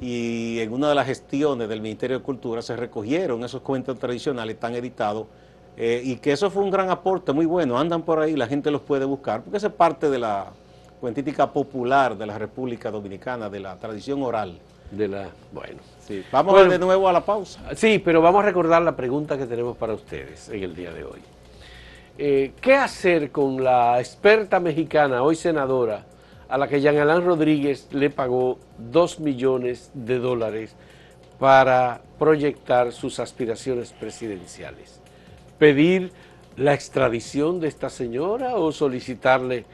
y 0.00 0.60
en 0.60 0.72
una 0.72 0.90
de 0.90 0.94
las 0.94 1.06
gestiones 1.06 1.68
del 1.68 1.80
Ministerio 1.80 2.18
de 2.18 2.22
Cultura 2.22 2.62
se 2.62 2.76
recogieron 2.76 3.42
esos 3.42 3.62
cuentos 3.62 3.98
tradicionales, 3.98 4.54
están 4.54 4.74
editados, 4.74 5.26
eh, 5.76 6.02
y 6.04 6.16
que 6.16 6.32
eso 6.32 6.50
fue 6.50 6.62
un 6.62 6.70
gran 6.70 6.90
aporte, 6.90 7.32
muy 7.32 7.46
bueno, 7.46 7.78
andan 7.78 8.02
por 8.02 8.20
ahí, 8.20 8.36
la 8.36 8.46
gente 8.46 8.70
los 8.70 8.82
puede 8.82 9.04
buscar, 9.06 9.42
porque 9.42 9.56
es 9.56 9.64
parte 9.70 10.08
de 10.10 10.18
la 10.18 10.52
cuentística 11.00 11.50
popular 11.52 12.16
de 12.16 12.26
la 12.26 12.38
República 12.38 12.90
Dominicana, 12.90 13.48
de 13.48 13.60
la 13.60 13.76
tradición 13.76 14.22
oral. 14.22 14.58
de 14.90 15.06
la... 15.06 15.28
Bueno. 15.52 15.80
Sí. 16.06 16.24
Vamos 16.32 16.54
Bueno. 16.54 16.70
de 16.70 16.78
nuevo 16.78 17.08
a 17.08 17.12
la 17.12 17.20
pausa. 17.24 17.60
Sí, 17.76 17.98
pero 17.98 18.22
vamos 18.22 18.42
a 18.42 18.46
recordar 18.46 18.80
la 18.82 18.96
pregunta 18.96 19.36
que 19.36 19.44
tenemos 19.46 19.76
para 19.76 19.92
ustedes 19.92 20.48
en 20.48 20.62
el 20.62 20.74
día 20.74 20.92
de 20.92 21.04
hoy. 21.04 21.20
Eh, 22.16 22.52
¿Qué 22.60 22.74
hacer 22.74 23.30
con 23.30 23.62
la 23.62 24.00
experta 24.00 24.58
mexicana, 24.60 25.22
hoy 25.22 25.36
senadora, 25.36 26.04
a 26.48 26.56
la 26.56 26.66
que 26.66 26.80
Jean 26.80 26.96
Alain 26.96 27.24
Rodríguez 27.24 27.88
le 27.92 28.08
pagó 28.10 28.58
2 28.78 29.20
millones 29.20 29.90
de 29.92 30.18
dólares 30.18 30.74
para 31.38 32.00
proyectar 32.18 32.90
sus 32.92 33.20
aspiraciones 33.20 33.92
presidenciales. 33.92 35.00
Pedir 35.58 36.10
la 36.56 36.74
extradición 36.74 37.60
de 37.60 37.68
esta 37.68 37.90
señora 37.90 38.56
o 38.56 38.72
solicitarle 38.72 39.64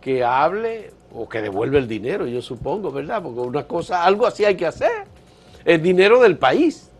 que 0.00 0.24
hable 0.24 0.92
o 1.14 1.28
que 1.28 1.40
devuelva 1.40 1.78
el 1.78 1.88
dinero, 1.88 2.26
yo 2.26 2.42
supongo, 2.42 2.90
¿verdad? 2.90 3.22
Porque 3.22 3.40
una 3.40 3.64
cosa, 3.64 4.04
algo 4.04 4.26
así 4.26 4.44
hay 4.44 4.56
que 4.56 4.66
hacer. 4.66 5.06
El 5.64 5.82
dinero 5.82 6.20
del 6.20 6.38
país, 6.38 6.90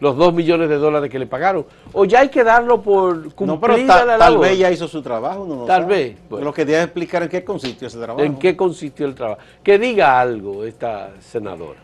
los 0.00 0.16
dos 0.16 0.34
millones 0.34 0.68
de 0.68 0.76
dólares 0.76 1.10
que 1.10 1.18
le 1.18 1.26
pagaron. 1.26 1.66
O 1.92 2.04
ya 2.04 2.20
hay 2.20 2.28
que 2.28 2.44
darlo 2.44 2.82
por 2.82 3.34
cumplir 3.34 3.86
no, 3.86 4.04
la 4.04 4.18
Tal 4.18 4.38
vez 4.38 4.58
ya 4.58 4.70
hizo 4.70 4.88
su 4.88 5.02
trabajo, 5.02 5.46
no, 5.46 5.64
Tal 5.64 5.86
vez. 5.86 6.16
Lo 6.30 6.52
que 6.52 6.64
debe 6.64 6.82
explicar 6.82 7.22
en 7.22 7.28
qué 7.28 7.44
consistió 7.44 7.88
ese 7.88 7.98
trabajo. 7.98 8.20
En 8.24 8.38
qué 8.38 8.56
consistió 8.56 9.06
el 9.06 9.14
trabajo. 9.14 9.40
Que 9.62 9.78
diga 9.78 10.20
algo 10.20 10.64
esta 10.64 11.12
senadora. 11.20 11.80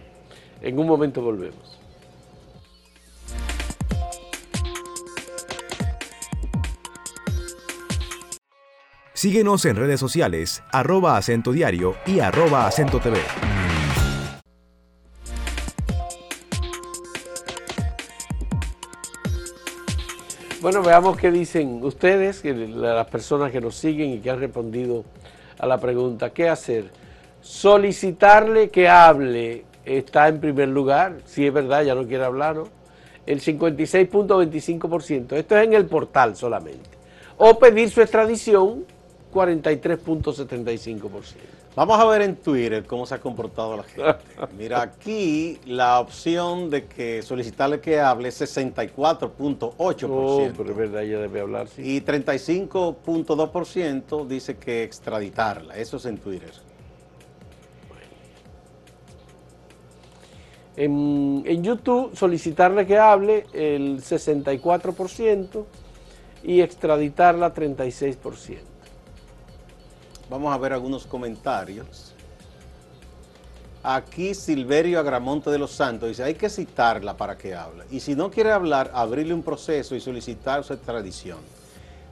En 0.60 0.78
un 0.78 0.86
momento 0.86 1.22
volvemos. 1.22 1.79
Síguenos 9.20 9.66
en 9.66 9.76
redes 9.76 10.00
sociales, 10.00 10.62
arroba 10.72 11.18
acento 11.18 11.52
diario 11.52 11.94
y 12.06 12.20
arroba 12.20 12.66
acento 12.66 13.00
TV. 13.00 13.18
Bueno, 20.62 20.82
veamos 20.82 21.18
qué 21.18 21.30
dicen 21.30 21.84
ustedes, 21.84 22.42
las 22.46 23.06
personas 23.08 23.52
que 23.52 23.60
nos 23.60 23.74
siguen 23.74 24.08
y 24.08 24.20
que 24.20 24.30
han 24.30 24.40
respondido 24.40 25.04
a 25.58 25.66
la 25.66 25.78
pregunta, 25.78 26.30
¿qué 26.30 26.48
hacer? 26.48 26.90
Solicitarle 27.42 28.70
que 28.70 28.88
hable 28.88 29.66
está 29.84 30.28
en 30.28 30.40
primer 30.40 30.68
lugar, 30.68 31.18
si 31.26 31.46
es 31.46 31.52
verdad, 31.52 31.82
ya 31.82 31.94
no 31.94 32.06
quiere 32.06 32.24
hablar, 32.24 32.56
¿no? 32.56 32.68
El 33.26 33.42
56.25%, 33.42 35.32
esto 35.34 35.58
es 35.58 35.66
en 35.66 35.74
el 35.74 35.84
portal 35.84 36.36
solamente. 36.36 36.88
O 37.36 37.58
pedir 37.58 37.90
su 37.90 38.00
extradición 38.00 38.86
43.75%. 39.32 41.60
Vamos 41.76 42.00
a 42.00 42.04
ver 42.06 42.22
en 42.22 42.34
Twitter 42.34 42.84
cómo 42.84 43.06
se 43.06 43.14
ha 43.14 43.20
comportado 43.20 43.76
la 43.76 43.84
gente. 43.84 44.16
Mira, 44.58 44.82
aquí 44.82 45.60
la 45.66 46.00
opción 46.00 46.68
de 46.68 46.86
que 46.86 47.22
solicitarle 47.22 47.80
que 47.80 48.00
hable 48.00 48.30
es 48.30 48.40
64.8%. 48.40 50.08
Oh, 50.10 50.50
pero 50.56 50.70
es 50.70 50.76
verdad, 50.76 51.04
ella 51.04 51.20
debe 51.20 51.40
hablar, 51.40 51.68
sí. 51.68 51.82
Y 51.82 52.00
35.2% 52.00 54.26
dice 54.26 54.56
que 54.56 54.82
extraditarla. 54.82 55.76
Eso 55.76 55.98
es 55.98 56.06
en 56.06 56.18
Twitter. 56.18 56.50
En, 60.76 61.44
en 61.46 61.62
YouTube, 61.62 62.16
solicitarle 62.16 62.84
que 62.86 62.98
hable 62.98 63.46
el 63.52 64.02
64% 64.02 65.64
y 66.42 66.62
extraditarla 66.62 67.54
36%. 67.54 68.69
Vamos 70.30 70.54
a 70.54 70.58
ver 70.58 70.72
algunos 70.72 71.06
comentarios. 71.06 72.12
Aquí 73.82 74.32
Silverio 74.32 75.00
Agramonte 75.00 75.50
de 75.50 75.58
los 75.58 75.72
Santos 75.72 76.08
dice, 76.08 76.22
hay 76.22 76.34
que 76.34 76.48
citarla 76.48 77.16
para 77.16 77.36
que 77.36 77.52
hable. 77.52 77.84
Y 77.90 77.98
si 77.98 78.14
no 78.14 78.30
quiere 78.30 78.52
hablar, 78.52 78.92
abrirle 78.94 79.34
un 79.34 79.42
proceso 79.42 79.96
y 79.96 80.00
solicitar 80.00 80.62
su 80.62 80.72
extradición. 80.72 81.38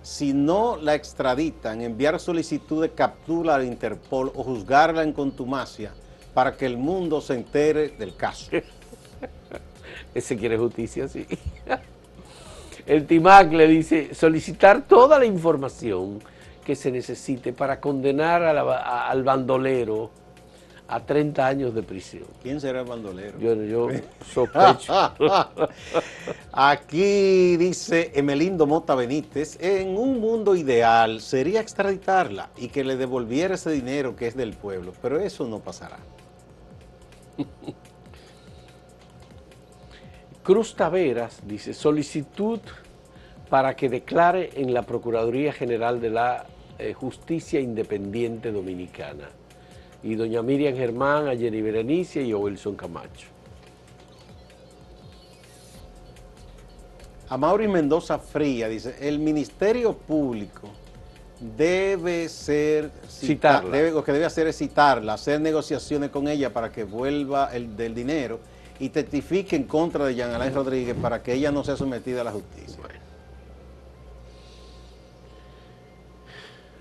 Si 0.03 0.33
no 0.33 0.77
la 0.79 0.97
extraditan, 0.97 1.81
enviar 1.81 2.19
solicitud 2.19 2.83
de 2.83 2.91
captura 2.91 3.55
al 3.55 3.65
Interpol 3.65 4.33
o 4.35 4.43
juzgarla 4.43 5.05
en 5.05 5.13
contumacia 5.13 5.93
para 6.35 6.57
que 6.57 6.67
el 6.67 6.77
mundo 6.77 7.21
se 7.21 7.35
entere 7.35 7.91
del 7.91 8.17
caso. 8.17 8.51
Ese 10.15 10.37
quiere 10.37 10.59
justicia, 10.59 11.07
sí. 11.07 11.25
El 12.87 13.07
TIMAC 13.07 13.53
le 13.53 13.69
dice, 13.69 14.15
solicitar 14.15 14.89
toda 14.89 15.19
la 15.19 15.27
información 15.27 16.21
que 16.69 16.77
se 16.77 16.91
necesite 16.91 17.55
para 17.55 17.81
condenar 17.81 18.43
al 18.43 19.23
bandolero 19.23 20.11
a 20.87 21.01
30 21.01 21.47
años 21.47 21.75
de 21.75 21.83
prisión. 21.83 22.27
¿Quién 22.43 22.61
será 22.61 22.81
el 22.81 22.87
bandolero? 22.87 23.39
Yo, 23.39 23.55
yo 23.55 23.89
sospecho. 24.35 24.93
Aquí 26.53 27.57
dice 27.57 28.13
Emelindo 28.15 28.67
Mota 28.67 28.95
Benítez, 28.95 29.57
en 29.63 29.97
un 29.97 30.21
mundo 30.21 30.55
ideal 30.55 31.23
sería 31.23 31.63
extraditarla 31.63 32.51
y 32.59 32.69
que 32.69 32.85
le 32.85 32.97
devolviera 32.97 33.55
ese 33.55 33.71
dinero 33.71 34.15
que 34.15 34.27
es 34.27 34.37
del 34.37 34.53
pueblo, 34.53 34.93
pero 35.01 35.19
eso 35.19 35.49
no 35.49 35.61
pasará. 35.61 35.97
Cruz 40.43 40.77
Taveras 40.77 41.41
dice, 41.47 41.73
solicitud 41.73 42.61
para 43.49 43.75
que 43.75 43.89
declare 43.89 44.51
en 44.57 44.75
la 44.75 44.83
Procuraduría 44.83 45.55
General 45.55 46.03
de 46.03 46.11
la 46.11 46.45
eh, 46.79 46.95
Justicia 46.95 47.61
Independiente 47.61 48.53
Dominicana. 48.53 49.29
Y 50.03 50.15
doña 50.15 50.43
Miriam 50.43 50.77
Germán, 50.77 51.27
a 51.29 51.37
Jenny 51.37 51.61
Berenice 51.61 52.23
y 52.23 52.33
a 52.33 52.37
Wilson 52.37 52.77
Camacho. 52.77 53.27
A 57.29 57.37
Mauri 57.37 57.69
Mendoza 57.69 58.19
Fría 58.19 58.69
dice, 58.69 58.95
el 59.01 59.19
Ministerio 59.19 59.93
Público 59.93 60.71
debe 61.41 62.29
ser 62.29 62.91
citarla. 63.09 63.91
lo 63.91 64.03
que 64.03 64.13
debe 64.13 64.25
hacer 64.25 64.47
es 64.47 64.57
citarla, 64.57 65.15
hacer 65.15 65.41
negociaciones 65.41 66.11
con 66.11 66.27
ella 66.27 66.53
para 66.53 66.73
que 66.73 66.85
vuelva 66.85 67.55
el 67.55 67.77
del 67.77 67.95
dinero 67.95 68.41
y 68.81 68.89
testifique 68.89 69.57
en 69.57 69.65
contra 69.65 70.07
de 70.07 70.15
Jean 70.15 70.31
Alain 70.31 70.55
Rodríguez 70.55 70.97
para 71.01 71.23
que 71.23 71.35
ella 71.35 71.51
no 71.51 71.65
sea 71.65 71.77
sometida 71.77 72.23
a 72.23 72.25
la 72.25 72.33
justicia. 72.33 72.79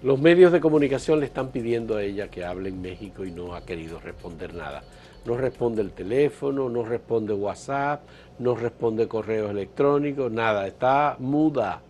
Los 0.03 0.19
medios 0.19 0.51
de 0.51 0.61
comunicación 0.61 1.19
le 1.19 1.25
están 1.25 1.47
pidiendo 1.49 1.97
a 1.97 2.03
ella 2.03 2.29
que 2.29 2.45
hable 2.45 2.69
en 2.69 2.79
México 2.81 3.25
y 3.25 3.31
no 3.31 3.55
ha 3.55 3.65
querido 3.65 3.99
responder 3.99 4.53
nada. 4.53 4.83
No 5.25 5.35
responde 5.35 5.81
el 5.81 5.91
teléfono, 5.91 6.69
no 6.69 6.85
responde 6.85 7.33
WhatsApp, 7.33 8.01
no 8.37 8.55
responde 8.55 9.07
correos 9.07 9.49
electrónicos, 9.49 10.31
nada. 10.31 10.67
Está 10.67 11.15
muda, 11.17 11.81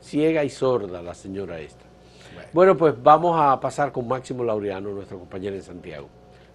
ciega 0.00 0.42
y 0.42 0.48
sorda 0.48 1.02
la 1.02 1.12
señora 1.12 1.60
esta. 1.60 1.84
Bueno. 2.54 2.76
pues 2.78 2.94
vamos 3.00 3.38
a 3.38 3.60
pasar 3.60 3.92
con 3.92 4.08
Máximo 4.08 4.42
Laureano, 4.42 4.90
nuestro 4.92 5.18
compañero 5.18 5.54
en 5.54 5.62
Santiago. 5.62 6.08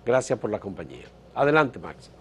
Gracias 0.04 0.39
por 0.39 0.50
la 0.50 0.60
compañía. 0.60 1.06
Adelante, 1.36 1.78
Máximo. 1.78 2.15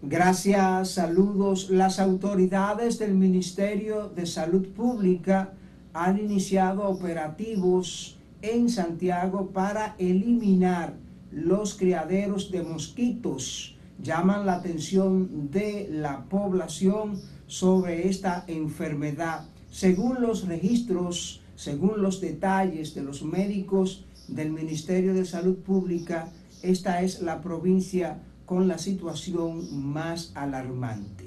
Gracias, 0.00 0.90
saludos. 0.90 1.70
Las 1.70 1.98
autoridades 1.98 3.00
del 3.00 3.14
Ministerio 3.14 4.08
de 4.08 4.26
Salud 4.26 4.68
Pública 4.68 5.50
han 5.96 6.18
iniciado 6.18 6.82
operativos 6.88 8.18
en 8.42 8.68
Santiago 8.68 9.48
para 9.52 9.96
eliminar 9.98 10.92
los 11.32 11.74
criaderos 11.74 12.50
de 12.50 12.62
mosquitos. 12.62 13.76
Llaman 14.02 14.44
la 14.44 14.56
atención 14.56 15.50
de 15.50 15.88
la 15.90 16.24
población 16.24 17.18
sobre 17.46 18.08
esta 18.08 18.44
enfermedad. 18.46 19.46
Según 19.70 20.20
los 20.20 20.46
registros, 20.46 21.40
según 21.54 22.02
los 22.02 22.20
detalles 22.20 22.94
de 22.94 23.02
los 23.02 23.22
médicos 23.22 24.04
del 24.28 24.50
Ministerio 24.52 25.14
de 25.14 25.24
Salud 25.24 25.56
Pública, 25.56 26.28
esta 26.62 27.00
es 27.00 27.22
la 27.22 27.40
provincia 27.40 28.18
con 28.44 28.68
la 28.68 28.76
situación 28.76 29.82
más 29.92 30.32
alarmante. 30.34 31.25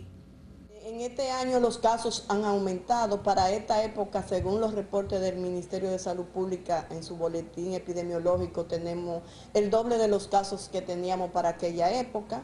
En 0.89 1.01
este 1.01 1.29
año 1.29 1.59
los 1.59 1.77
casos 1.77 2.25
han 2.29 2.45
aumentado. 2.45 3.21
Para 3.21 3.51
esta 3.51 3.83
época, 3.83 4.25
según 4.27 4.59
los 4.59 4.73
reportes 4.73 5.21
del 5.21 5.35
Ministerio 5.35 5.91
de 5.91 5.99
Salud 5.99 6.25
Pública 6.25 6.87
en 6.89 7.03
su 7.03 7.15
boletín 7.15 7.73
epidemiológico, 7.73 8.65
tenemos 8.65 9.21
el 9.53 9.69
doble 9.69 9.99
de 9.99 10.07
los 10.07 10.27
casos 10.27 10.67
que 10.71 10.81
teníamos 10.81 11.29
para 11.29 11.49
aquella 11.49 11.91
época. 11.91 12.41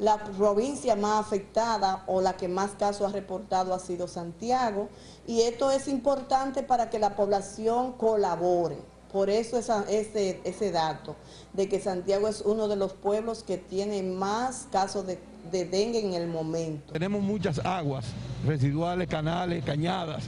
La 0.00 0.24
provincia 0.24 0.96
más 0.96 1.24
afectada 1.24 2.02
o 2.08 2.20
la 2.20 2.36
que 2.36 2.48
más 2.48 2.72
casos 2.72 3.08
ha 3.08 3.12
reportado 3.12 3.72
ha 3.72 3.78
sido 3.78 4.08
Santiago. 4.08 4.88
Y 5.24 5.42
esto 5.42 5.70
es 5.70 5.86
importante 5.86 6.64
para 6.64 6.90
que 6.90 6.98
la 6.98 7.14
población 7.14 7.92
colabore. 7.92 8.78
Por 9.12 9.30
eso 9.30 9.56
ese, 9.56 10.40
ese 10.42 10.72
dato 10.72 11.14
de 11.52 11.68
que 11.68 11.78
Santiago 11.78 12.26
es 12.26 12.40
uno 12.40 12.66
de 12.66 12.74
los 12.74 12.92
pueblos 12.92 13.44
que 13.44 13.56
tiene 13.56 14.02
más 14.02 14.66
casos 14.72 15.06
de 15.06 15.20
de 15.50 15.64
dengue 15.64 16.00
en 16.00 16.14
el 16.14 16.26
momento. 16.26 16.92
Tenemos 16.92 17.22
muchas 17.22 17.58
aguas 17.64 18.06
residuales, 18.46 19.08
canales, 19.08 19.64
cañadas, 19.64 20.24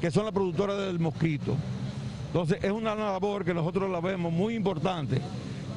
que 0.00 0.10
son 0.10 0.24
las 0.24 0.34
productoras 0.34 0.78
del 0.78 0.98
mosquito. 0.98 1.56
Entonces 2.26 2.58
es 2.62 2.70
una 2.70 2.94
labor 2.94 3.44
que 3.44 3.54
nosotros 3.54 3.90
la 3.90 4.00
vemos 4.00 4.32
muy 4.32 4.54
importante 4.54 5.20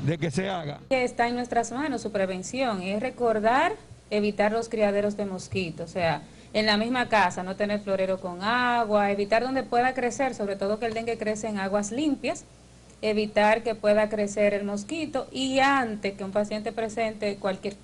de 0.06 0.18
que 0.18 0.32
se 0.32 0.50
haga. 0.50 0.80
Está 0.89 1.28
en 1.28 1.36
nuestras 1.36 1.72
manos 1.72 2.02
su 2.02 2.12
prevención, 2.12 2.82
es 2.82 3.02
recordar 3.02 3.74
evitar 4.10 4.52
los 4.52 4.70
criaderos 4.70 5.18
de 5.18 5.26
mosquitos, 5.26 5.89
o 5.89 5.94
sea, 5.94 6.24
en 6.54 6.65
la 6.65 6.78
misma 6.78 7.10
casa, 7.10 7.44
no 7.44 7.56
tener 7.56 7.80
florero 7.80 8.20
con 8.20 8.42
agua, 8.42 9.12
evitar 9.12 9.44
donde 9.44 9.63
pueda 9.63 9.94
crecer, 9.94 10.34
sobre 10.34 10.56
todo 10.56 10.80
que 10.80 10.88
el 10.88 10.94
dengue 10.94 11.18
crece 11.18 11.48
en 11.48 11.60
aguas 11.60 11.92
limpias, 11.92 12.44
evitar 13.02 13.62
que 13.62 13.76
pueda 13.76 14.10
crecer 14.10 14.54
el 14.54 14.65
mosquito 14.65 15.28
y 15.32 15.60
antes 15.60 16.15
que 16.15 16.24
un 16.24 16.32
paciente 16.32 16.72
presente 16.72 17.36
cualquier, 17.36 17.76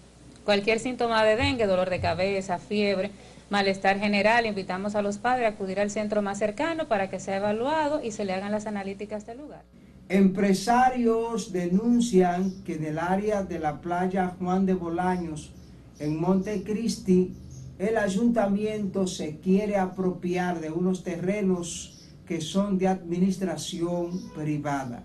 cualquier 0.46 0.80
síntoma 0.80 1.26
de 1.26 1.36
dengue, 1.36 1.66
dolor 1.66 1.90
de 1.90 2.00
cabeza, 2.00 2.60
fiebre, 2.60 3.12
malestar 3.50 4.00
general, 4.00 4.46
invitamos 4.46 4.96
a 4.96 5.02
los 5.02 5.18
padres 5.18 5.46
a 5.46 5.50
acudir 5.50 5.80
al 5.80 5.92
centro 5.92 6.22
más 6.22 6.38
cercano 6.40 6.88
para 6.88 7.10
que 7.10 7.20
sea 7.20 7.38
evaluado 7.38 8.02
y 8.02 8.12
se 8.12 8.24
le 8.24 8.34
hagan 8.34 8.52
las 8.52 8.68
analíticas 8.68 9.26
del 9.26 9.40
lugar. 9.40 9.64
Empresarios 10.08 11.52
denuncian 11.52 12.64
que 12.64 12.76
en 12.76 12.86
el 12.86 13.00
área 13.00 13.44
de 13.44 13.60
la 13.60 13.82
playa 13.82 14.36
Juan 14.40 14.66
de 14.66 14.76
Bolaños, 14.76 15.52
en 16.00 16.20
Montecristi, 16.20 17.34
el 17.80 17.98
ayuntamiento 17.98 19.08
se 19.08 19.40
quiere 19.40 19.78
apropiar 19.78 20.62
de 20.62 20.70
unos 20.70 21.04
terrenos 21.04 22.04
que 22.28 22.40
son 22.40 22.78
de 22.78 22.88
administración 22.88 24.32
privada. 24.34 25.04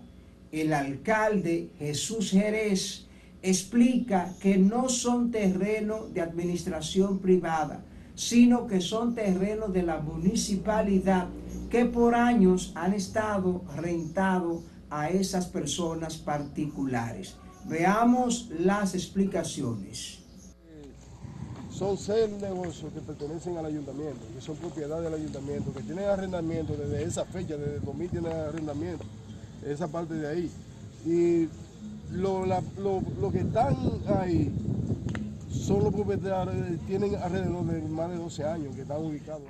El 0.51 0.73
alcalde 0.73 1.69
Jesús 1.79 2.31
Jerez 2.31 3.07
explica 3.41 4.33
que 4.39 4.57
no 4.57 4.89
son 4.89 5.31
terrenos 5.31 6.13
de 6.13 6.21
administración 6.21 7.19
privada, 7.19 7.83
sino 8.15 8.67
que 8.67 8.81
son 8.81 9.15
terrenos 9.15 9.73
de 9.73 9.83
la 9.83 9.99
municipalidad 9.99 11.27
que 11.69 11.85
por 11.85 12.13
años 12.15 12.71
han 12.75 12.93
estado 12.93 13.63
rentados 13.75 14.61
a 14.89 15.09
esas 15.09 15.47
personas 15.47 16.17
particulares. 16.17 17.35
Veamos 17.65 18.49
las 18.59 18.93
explicaciones. 18.93 20.19
Son 21.71 21.97
seis 21.97 22.29
negocios 22.41 22.93
que 22.93 22.99
pertenecen 22.99 23.57
al 23.57 23.65
ayuntamiento, 23.65 24.19
que 24.35 24.41
son 24.41 24.55
propiedad 24.57 25.01
del 25.01 25.13
ayuntamiento, 25.13 25.73
que 25.73 25.81
tienen 25.81 26.05
arrendamiento 26.05 26.75
desde 26.75 27.03
esa 27.03 27.25
fecha, 27.25 27.55
desde 27.57 27.77
el 27.77 27.83
2000 27.83 28.09
tienen 28.09 28.33
arrendamiento, 28.33 29.05
esa 29.65 29.87
parte 29.87 30.13
de 30.13 30.27
ahí. 30.27 30.51
Y 31.05 31.47
lo, 32.11 32.45
lo 32.45 33.31
que 33.31 33.39
están 33.39 33.75
ahí 34.19 34.51
son 35.49 35.83
los 35.83 35.93
propietarios, 35.93 36.55
tienen 36.87 37.15
alrededor 37.15 37.65
de 37.65 37.81
más 37.81 38.09
de 38.09 38.17
12 38.17 38.43
años 38.43 38.75
que 38.75 38.81
están 38.81 39.03
ubicados. 39.03 39.43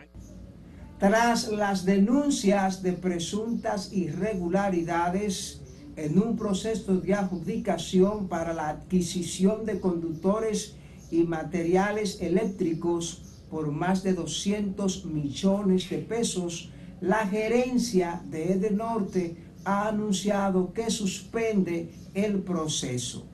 Tras 0.99 1.47
las 1.51 1.85
denuncias 1.85 2.83
de 2.83 2.93
presuntas 2.93 3.91
irregularidades 3.91 5.61
en 5.95 6.19
un 6.19 6.37
proceso 6.37 6.97
de 6.97 7.13
adjudicación 7.13 8.27
para 8.27 8.53
la 8.53 8.69
adquisición 8.69 9.65
de 9.65 9.79
conductores 9.79 10.75
y 11.09 11.23
materiales 11.23 12.21
eléctricos 12.21 13.23
por 13.49 13.71
más 13.71 14.03
de 14.03 14.13
200 14.13 15.05
millones 15.05 15.89
de 15.89 15.97
pesos, 15.97 16.69
la 17.01 17.27
gerencia 17.27 18.21
de 18.29 18.53
Edenorte 18.53 19.35
ha 19.65 19.87
anunciado 19.87 20.73
que 20.73 20.89
suspende 20.89 21.91
el 22.13 22.39
proceso. 22.39 23.25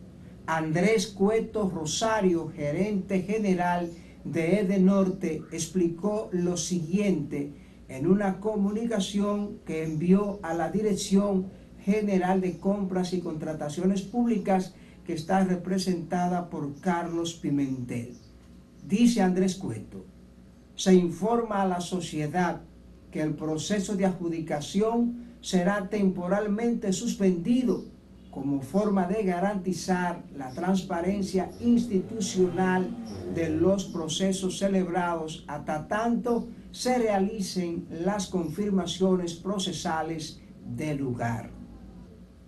Andrés 0.46 1.08
Cueto 1.08 1.70
Rosario, 1.70 2.50
gerente 2.56 3.22
general 3.22 3.92
de 4.24 4.62
Edenorte, 4.62 5.44
explicó 5.52 6.30
lo 6.32 6.58
siguiente 6.58 7.52
en 7.90 8.08
una 8.08 8.40
comunicación 8.40 9.60
que 9.66 9.84
envió 9.84 10.40
a 10.44 10.54
la 10.54 10.72
Dirección 10.72 11.48
General 11.84 12.42
de 12.42 12.58
Compras 12.60 13.14
y 13.14 13.22
Contrataciones 13.22 14.02
Públicas 14.02 14.74
que 15.06 15.14
está 15.14 15.44
representada 15.44 16.50
por 16.50 16.80
Carlos 16.82 17.34
Pimentel. 17.34 18.14
Dice 18.86 19.22
Andrés 19.22 19.56
Cueto, 19.56 20.06
se 20.76 20.94
informa 20.94 21.62
a 21.62 21.68
la 21.68 21.82
sociedad 21.82 22.62
que 23.12 23.22
el 23.22 23.34
proceso 23.34 23.96
de 23.96 24.06
adjudicación 24.06 25.27
será 25.48 25.88
temporalmente 25.88 26.92
suspendido 26.92 27.86
como 28.32 28.62
forma 28.62 29.08
de 29.08 29.24
garantizar 29.24 30.22
la 30.36 30.50
transparencia 30.50 31.50
institucional 31.62 32.90
de 33.34 33.48
los 33.52 33.86
procesos 33.86 34.58
celebrados 34.60 35.46
hasta 35.48 35.88
tanto 35.88 36.50
se 36.72 36.98
realicen 36.98 37.88
las 37.90 38.28
confirmaciones 38.28 39.36
procesales 39.36 40.42
del 40.66 40.98
lugar. 40.98 41.50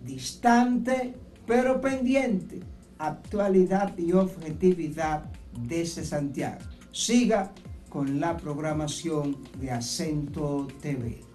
Distante 0.04 1.14
pero 1.46 1.80
pendiente, 1.80 2.60
actualidad 2.98 3.96
y 3.96 4.12
objetividad 4.12 5.24
desde 5.66 6.04
Santiago. 6.04 6.60
Siga 6.92 7.50
con 7.88 8.20
la 8.20 8.36
programación 8.36 9.38
de 9.58 9.70
Acento 9.70 10.68
TV. 10.82 11.29